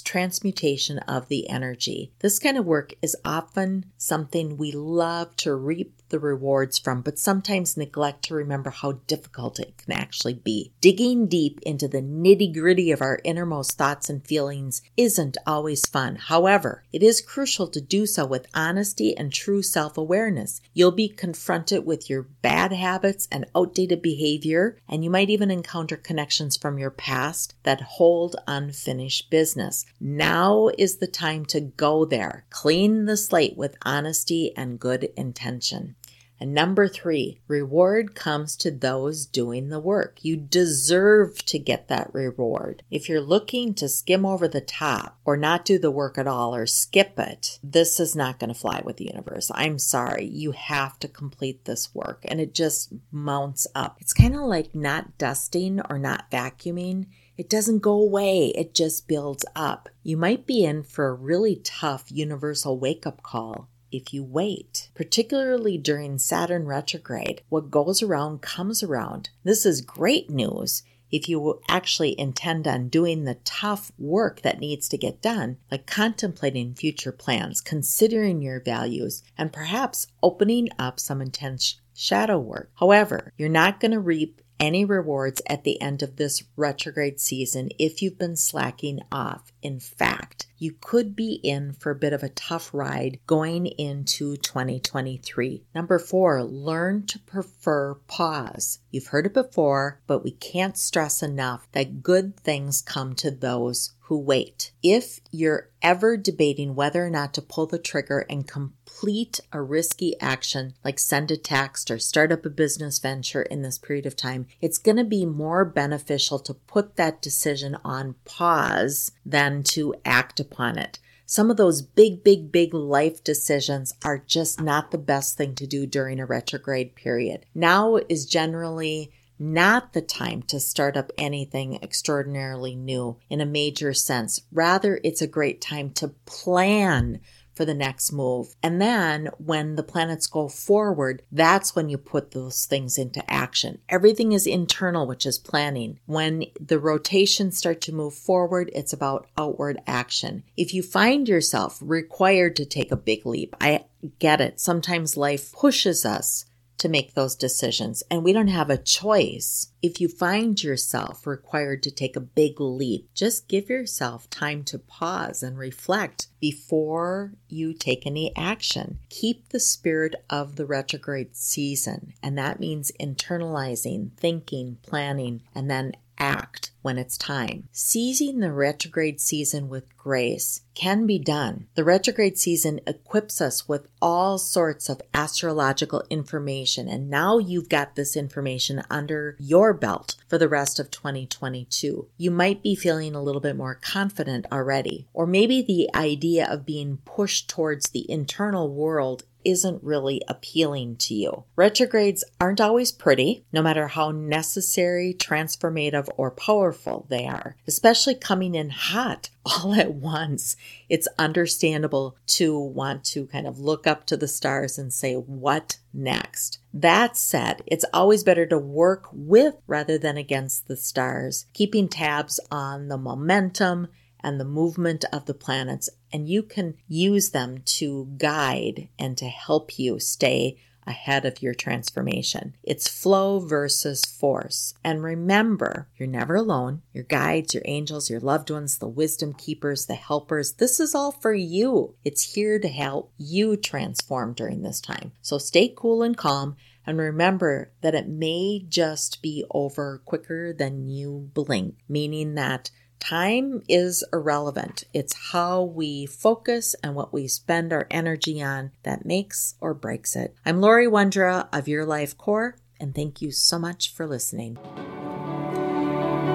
transmutation 0.00 1.00
of 1.00 1.26
the 1.26 1.50
energy. 1.50 2.12
This 2.20 2.38
kind 2.38 2.56
of 2.56 2.66
work 2.66 2.94
is 3.02 3.16
often 3.24 3.86
something 3.98 4.56
we 4.56 4.70
love 4.70 5.34
to 5.38 5.56
reap 5.56 6.01
the 6.12 6.20
rewards 6.20 6.78
from, 6.78 7.02
but 7.02 7.18
sometimes 7.18 7.76
neglect 7.76 8.22
to 8.26 8.34
remember 8.34 8.70
how 8.70 8.92
difficult 9.08 9.58
it 9.58 9.76
can 9.78 9.92
actually 9.92 10.34
be. 10.34 10.70
Digging 10.80 11.26
deep 11.26 11.58
into 11.62 11.88
the 11.88 12.00
nitty 12.00 12.54
gritty 12.54 12.92
of 12.92 13.02
our 13.02 13.18
innermost 13.24 13.76
thoughts 13.76 14.08
and 14.08 14.24
feelings 14.24 14.82
isn't 14.96 15.36
always 15.44 15.88
fun. 15.88 16.14
However, 16.14 16.84
it 16.92 17.02
is 17.02 17.20
crucial 17.20 17.66
to 17.68 17.80
do 17.80 18.06
so 18.06 18.24
with 18.24 18.46
honesty 18.54 19.16
and 19.16 19.32
true 19.32 19.62
self 19.62 19.98
awareness. 19.98 20.60
You'll 20.72 20.92
be 20.92 21.08
confronted 21.08 21.84
with 21.84 22.08
your 22.08 22.22
bad 22.22 22.72
habits 22.72 23.26
and 23.32 23.46
outdated 23.56 24.02
behavior, 24.02 24.78
and 24.88 25.02
you 25.02 25.10
might 25.10 25.30
even 25.30 25.50
encounter 25.50 25.96
connections 25.96 26.56
from 26.56 26.78
your 26.78 26.90
past 26.90 27.54
that 27.62 27.80
hold 27.80 28.36
unfinished 28.46 29.30
business. 29.30 29.86
Now 29.98 30.68
is 30.78 30.98
the 30.98 31.06
time 31.06 31.46
to 31.46 31.60
go 31.60 32.04
there. 32.04 32.44
Clean 32.50 33.06
the 33.06 33.16
slate 33.16 33.56
with 33.56 33.76
honesty 33.82 34.52
and 34.56 34.78
good 34.78 35.10
intention. 35.16 35.96
And 36.42 36.54
number 36.54 36.88
three, 36.88 37.38
reward 37.46 38.16
comes 38.16 38.56
to 38.56 38.72
those 38.72 39.26
doing 39.26 39.68
the 39.68 39.78
work. 39.78 40.18
You 40.22 40.36
deserve 40.36 41.44
to 41.44 41.56
get 41.56 41.86
that 41.86 42.12
reward. 42.12 42.82
If 42.90 43.08
you're 43.08 43.20
looking 43.20 43.74
to 43.74 43.88
skim 43.88 44.26
over 44.26 44.48
the 44.48 44.60
top 44.60 45.20
or 45.24 45.36
not 45.36 45.64
do 45.64 45.78
the 45.78 45.92
work 45.92 46.18
at 46.18 46.26
all 46.26 46.52
or 46.52 46.66
skip 46.66 47.16
it, 47.16 47.60
this 47.62 48.00
is 48.00 48.16
not 48.16 48.40
going 48.40 48.52
to 48.52 48.58
fly 48.58 48.82
with 48.84 48.96
the 48.96 49.04
universe. 49.04 49.52
I'm 49.54 49.78
sorry. 49.78 50.24
You 50.24 50.50
have 50.50 50.98
to 50.98 51.06
complete 51.06 51.64
this 51.64 51.94
work 51.94 52.24
and 52.24 52.40
it 52.40 52.56
just 52.56 52.92
mounts 53.12 53.68
up. 53.76 53.98
It's 54.00 54.12
kind 54.12 54.34
of 54.34 54.40
like 54.40 54.74
not 54.74 55.18
dusting 55.18 55.80
or 55.88 55.96
not 55.96 56.28
vacuuming. 56.28 57.06
It 57.38 57.48
doesn't 57.48 57.78
go 57.78 57.92
away, 57.92 58.48
it 58.48 58.74
just 58.74 59.06
builds 59.06 59.44
up. 59.54 59.88
You 60.02 60.16
might 60.16 60.44
be 60.44 60.64
in 60.64 60.82
for 60.82 61.06
a 61.06 61.14
really 61.14 61.60
tough 61.62 62.10
universal 62.10 62.78
wake 62.78 63.06
up 63.06 63.22
call 63.22 63.68
if 63.92 64.12
you 64.12 64.24
wait, 64.24 64.88
particularly 64.94 65.78
during 65.78 66.18
Saturn 66.18 66.66
retrograde. 66.66 67.42
What 67.48 67.70
goes 67.70 68.02
around 68.02 68.42
comes 68.42 68.82
around. 68.82 69.30
This 69.44 69.64
is 69.64 69.80
great 69.80 70.30
news 70.30 70.82
if 71.12 71.28
you 71.28 71.60
actually 71.68 72.18
intend 72.18 72.66
on 72.66 72.88
doing 72.88 73.24
the 73.24 73.36
tough 73.44 73.92
work 73.98 74.40
that 74.40 74.58
needs 74.58 74.88
to 74.88 74.96
get 74.96 75.20
done, 75.20 75.58
like 75.70 75.86
contemplating 75.86 76.74
future 76.74 77.12
plans, 77.12 77.60
considering 77.60 78.40
your 78.40 78.60
values, 78.60 79.22
and 79.36 79.52
perhaps 79.52 80.06
opening 80.22 80.70
up 80.78 80.98
some 80.98 81.20
intense 81.20 81.78
shadow 81.94 82.38
work. 82.38 82.70
However, 82.76 83.32
you're 83.36 83.48
not 83.48 83.78
going 83.78 83.92
to 83.92 84.00
reap 84.00 84.40
any 84.62 84.84
rewards 84.84 85.42
at 85.48 85.64
the 85.64 85.82
end 85.82 86.04
of 86.04 86.14
this 86.14 86.44
retrograde 86.56 87.18
season 87.18 87.68
if 87.80 88.00
you've 88.00 88.16
been 88.16 88.36
slacking 88.36 89.00
off. 89.10 89.52
In 89.60 89.80
fact, 89.80 90.46
you 90.56 90.76
could 90.80 91.16
be 91.16 91.40
in 91.42 91.72
for 91.72 91.90
a 91.90 91.96
bit 91.96 92.12
of 92.12 92.22
a 92.22 92.28
tough 92.28 92.70
ride 92.72 93.18
going 93.26 93.66
into 93.66 94.36
2023. 94.36 95.64
Number 95.74 95.98
four, 95.98 96.44
learn 96.44 97.04
to 97.06 97.18
prefer 97.18 97.94
pause. 98.06 98.78
You've 98.92 99.08
heard 99.08 99.26
it 99.26 99.34
before, 99.34 100.00
but 100.06 100.22
we 100.22 100.30
can't 100.30 100.78
stress 100.78 101.24
enough 101.24 101.66
that 101.72 102.04
good 102.04 102.38
things 102.38 102.82
come 102.82 103.14
to 103.16 103.32
those 103.32 103.94
who 104.12 104.18
wait. 104.18 104.72
If 104.82 105.20
you're 105.30 105.70
ever 105.80 106.18
debating 106.18 106.74
whether 106.74 107.06
or 107.06 107.08
not 107.08 107.32
to 107.32 107.40
pull 107.40 107.64
the 107.64 107.78
trigger 107.78 108.26
and 108.28 108.46
complete 108.46 109.40
a 109.54 109.62
risky 109.62 110.20
action 110.20 110.74
like 110.84 110.98
send 110.98 111.30
a 111.30 111.38
text 111.38 111.90
or 111.90 111.98
start 111.98 112.30
up 112.30 112.44
a 112.44 112.50
business 112.50 112.98
venture 112.98 113.40
in 113.40 113.62
this 113.62 113.78
period 113.78 114.04
of 114.04 114.14
time, 114.14 114.48
it's 114.60 114.76
going 114.76 114.98
to 114.98 115.04
be 115.04 115.24
more 115.24 115.64
beneficial 115.64 116.38
to 116.40 116.52
put 116.52 116.96
that 116.96 117.22
decision 117.22 117.74
on 117.86 118.16
pause 118.26 119.12
than 119.24 119.62
to 119.62 119.94
act 120.04 120.38
upon 120.38 120.76
it. 120.76 120.98
Some 121.24 121.50
of 121.50 121.56
those 121.56 121.80
big, 121.80 122.22
big, 122.22 122.52
big 122.52 122.74
life 122.74 123.24
decisions 123.24 123.94
are 124.04 124.18
just 124.18 124.60
not 124.60 124.90
the 124.90 124.98
best 124.98 125.38
thing 125.38 125.54
to 125.54 125.66
do 125.66 125.86
during 125.86 126.20
a 126.20 126.26
retrograde 126.26 126.94
period. 126.96 127.46
Now 127.54 127.96
is 128.10 128.26
generally 128.26 129.10
not 129.42 129.92
the 129.92 130.00
time 130.00 130.42
to 130.44 130.60
start 130.60 130.96
up 130.96 131.10
anything 131.18 131.78
extraordinarily 131.82 132.76
new 132.76 133.18
in 133.28 133.40
a 133.40 133.46
major 133.46 133.92
sense. 133.92 134.40
Rather, 134.52 135.00
it's 135.02 135.20
a 135.20 135.26
great 135.26 135.60
time 135.60 135.90
to 135.90 136.08
plan 136.24 137.20
for 137.54 137.64
the 137.64 137.74
next 137.74 138.12
move. 138.12 138.54
And 138.62 138.80
then 138.80 139.28
when 139.38 139.76
the 139.76 139.82
planets 139.82 140.26
go 140.26 140.48
forward, 140.48 141.22
that's 141.30 141.74
when 141.74 141.88
you 141.88 141.98
put 141.98 142.30
those 142.30 142.66
things 142.66 142.96
into 142.96 143.28
action. 143.30 143.78
Everything 143.88 144.32
is 144.32 144.46
internal, 144.46 145.06
which 145.06 145.26
is 145.26 145.38
planning. 145.38 145.98
When 146.06 146.44
the 146.58 146.78
rotations 146.78 147.58
start 147.58 147.80
to 147.82 147.94
move 147.94 148.14
forward, 148.14 148.70
it's 148.74 148.92
about 148.92 149.26
outward 149.36 149.80
action. 149.86 150.44
If 150.56 150.72
you 150.72 150.82
find 150.82 151.28
yourself 151.28 151.78
required 151.82 152.56
to 152.56 152.64
take 152.64 152.90
a 152.90 152.96
big 152.96 153.26
leap, 153.26 153.54
I 153.60 153.84
get 154.18 154.40
it. 154.40 154.58
Sometimes 154.60 155.16
life 155.16 155.52
pushes 155.52 156.06
us 156.06 156.46
to 156.82 156.88
make 156.88 157.14
those 157.14 157.36
decisions, 157.36 158.02
and 158.10 158.24
we 158.24 158.32
don't 158.32 158.48
have 158.48 158.68
a 158.68 158.76
choice. 158.76 159.68
If 159.82 160.00
you 160.00 160.08
find 160.08 160.60
yourself 160.60 161.28
required 161.28 161.80
to 161.84 161.92
take 161.92 162.16
a 162.16 162.20
big 162.20 162.60
leap, 162.60 163.08
just 163.14 163.46
give 163.46 163.70
yourself 163.70 164.28
time 164.30 164.64
to 164.64 164.80
pause 164.80 165.44
and 165.44 165.56
reflect 165.56 166.26
before 166.40 167.34
you 167.48 167.72
take 167.72 168.04
any 168.04 168.36
action. 168.36 168.98
Keep 169.10 169.50
the 169.50 169.60
spirit 169.60 170.16
of 170.28 170.56
the 170.56 170.66
retrograde 170.66 171.36
season, 171.36 172.14
and 172.20 172.36
that 172.36 172.58
means 172.58 172.90
internalizing, 172.98 174.10
thinking, 174.16 174.78
planning, 174.82 175.42
and 175.54 175.70
then 175.70 175.92
act 176.22 176.70
when 176.82 176.98
it's 176.98 177.16
time. 177.16 177.68
Seizing 177.72 178.38
the 178.38 178.52
retrograde 178.52 179.20
season 179.20 179.68
with 179.68 179.96
grace 179.96 180.60
can 180.74 181.06
be 181.06 181.18
done. 181.18 181.66
The 181.74 181.84
retrograde 181.84 182.38
season 182.38 182.80
equips 182.86 183.40
us 183.40 183.68
with 183.68 183.88
all 184.00 184.38
sorts 184.38 184.88
of 184.88 185.02
astrological 185.12 186.04
information, 186.10 186.88
and 186.88 187.10
now 187.10 187.38
you've 187.38 187.68
got 187.68 187.94
this 187.94 188.16
information 188.16 188.82
under 188.88 189.36
your 189.38 189.72
belt 189.72 190.16
for 190.28 190.38
the 190.38 190.48
rest 190.48 190.78
of 190.78 190.90
2022. 190.90 192.08
You 192.16 192.30
might 192.30 192.62
be 192.62 192.74
feeling 192.74 193.14
a 193.14 193.22
little 193.22 193.40
bit 193.40 193.56
more 193.56 193.74
confident 193.74 194.46
already, 194.50 195.08
or 195.12 195.26
maybe 195.26 195.60
the 195.60 195.88
idea 195.94 196.48
of 196.48 196.66
being 196.66 196.98
pushed 197.04 197.48
towards 197.48 197.90
the 197.90 198.10
internal 198.10 198.72
world 198.72 199.24
isn't 199.44 199.82
really 199.82 200.22
appealing 200.28 200.96
to 200.96 201.14
you. 201.14 201.44
Retrogrades 201.56 202.24
aren't 202.40 202.60
always 202.60 202.92
pretty, 202.92 203.44
no 203.52 203.62
matter 203.62 203.88
how 203.88 204.10
necessary, 204.10 205.14
transformative, 205.14 206.08
or 206.16 206.30
powerful 206.30 207.06
they 207.08 207.26
are, 207.26 207.56
especially 207.66 208.14
coming 208.14 208.54
in 208.54 208.70
hot 208.70 209.30
all 209.46 209.74
at 209.74 209.94
once. 209.94 210.56
It's 210.88 211.08
understandable 211.18 212.16
to 212.26 212.58
want 212.58 213.04
to 213.06 213.26
kind 213.26 213.46
of 213.46 213.58
look 213.58 213.86
up 213.86 214.06
to 214.06 214.16
the 214.16 214.28
stars 214.28 214.78
and 214.78 214.92
say, 214.92 215.14
what 215.14 215.78
next? 215.92 216.58
That 216.72 217.16
said, 217.16 217.62
it's 217.66 217.84
always 217.92 218.24
better 218.24 218.46
to 218.46 218.58
work 218.58 219.08
with 219.12 219.56
rather 219.66 219.98
than 219.98 220.16
against 220.16 220.68
the 220.68 220.76
stars, 220.76 221.46
keeping 221.52 221.88
tabs 221.88 222.40
on 222.50 222.88
the 222.88 222.98
momentum 222.98 223.88
and 224.22 224.38
the 224.38 224.44
movement 224.44 225.04
of 225.12 225.26
the 225.26 225.34
planets, 225.34 225.90
and 226.12 226.28
you 226.28 226.42
can 226.42 226.74
use 226.88 227.30
them 227.30 227.62
to 227.64 228.12
guide 228.16 228.88
and 228.98 229.16
to 229.18 229.26
help 229.26 229.78
you 229.78 229.98
stay 229.98 230.58
ahead 230.86 231.24
of 231.24 231.40
your 231.42 231.54
transformation. 231.54 232.56
It's 232.62 232.88
flow 232.88 233.38
versus 233.38 234.04
force. 234.04 234.74
And 234.82 235.02
remember, 235.02 235.88
you're 235.96 236.08
never 236.08 236.34
alone. 236.34 236.82
Your 236.92 237.04
guides, 237.04 237.54
your 237.54 237.62
angels, 237.66 238.10
your 238.10 238.20
loved 238.20 238.50
ones, 238.50 238.78
the 238.78 238.88
wisdom 238.88 239.32
keepers, 239.32 239.86
the 239.86 239.94
helpers, 239.94 240.54
this 240.54 240.80
is 240.80 240.94
all 240.94 241.12
for 241.12 241.32
you. 241.32 241.94
It's 242.04 242.34
here 242.34 242.58
to 242.58 242.68
help 242.68 243.12
you 243.16 243.56
transform 243.56 244.34
during 244.34 244.62
this 244.62 244.80
time. 244.80 245.12
So 245.20 245.38
stay 245.38 245.72
cool 245.76 246.02
and 246.02 246.16
calm. 246.16 246.56
And 246.84 246.98
remember 246.98 247.70
that 247.82 247.94
it 247.94 248.08
may 248.08 248.64
just 248.68 249.22
be 249.22 249.44
over 249.52 250.02
quicker 250.04 250.52
than 250.52 250.88
you 250.88 251.30
blink, 251.32 251.76
meaning 251.88 252.34
that 252.34 252.72
Time 253.02 253.62
is 253.68 254.02
irrelevant. 254.12 254.84
It's 254.94 255.32
how 255.32 255.64
we 255.64 256.06
focus 256.06 256.76
and 256.84 256.94
what 256.94 257.12
we 257.12 257.26
spend 257.26 257.72
our 257.72 257.88
energy 257.90 258.40
on 258.40 258.70
that 258.84 259.04
makes 259.04 259.56
or 259.60 259.74
breaks 259.74 260.14
it. 260.14 260.36
I'm 260.46 260.60
Laurie 260.60 260.86
Wondra 260.86 261.48
of 261.52 261.66
Your 261.66 261.84
Life 261.84 262.16
Core, 262.16 262.58
and 262.78 262.94
thank 262.94 263.20
you 263.20 263.32
so 263.32 263.58
much 263.58 263.92
for 263.92 264.06
listening. 264.06 264.56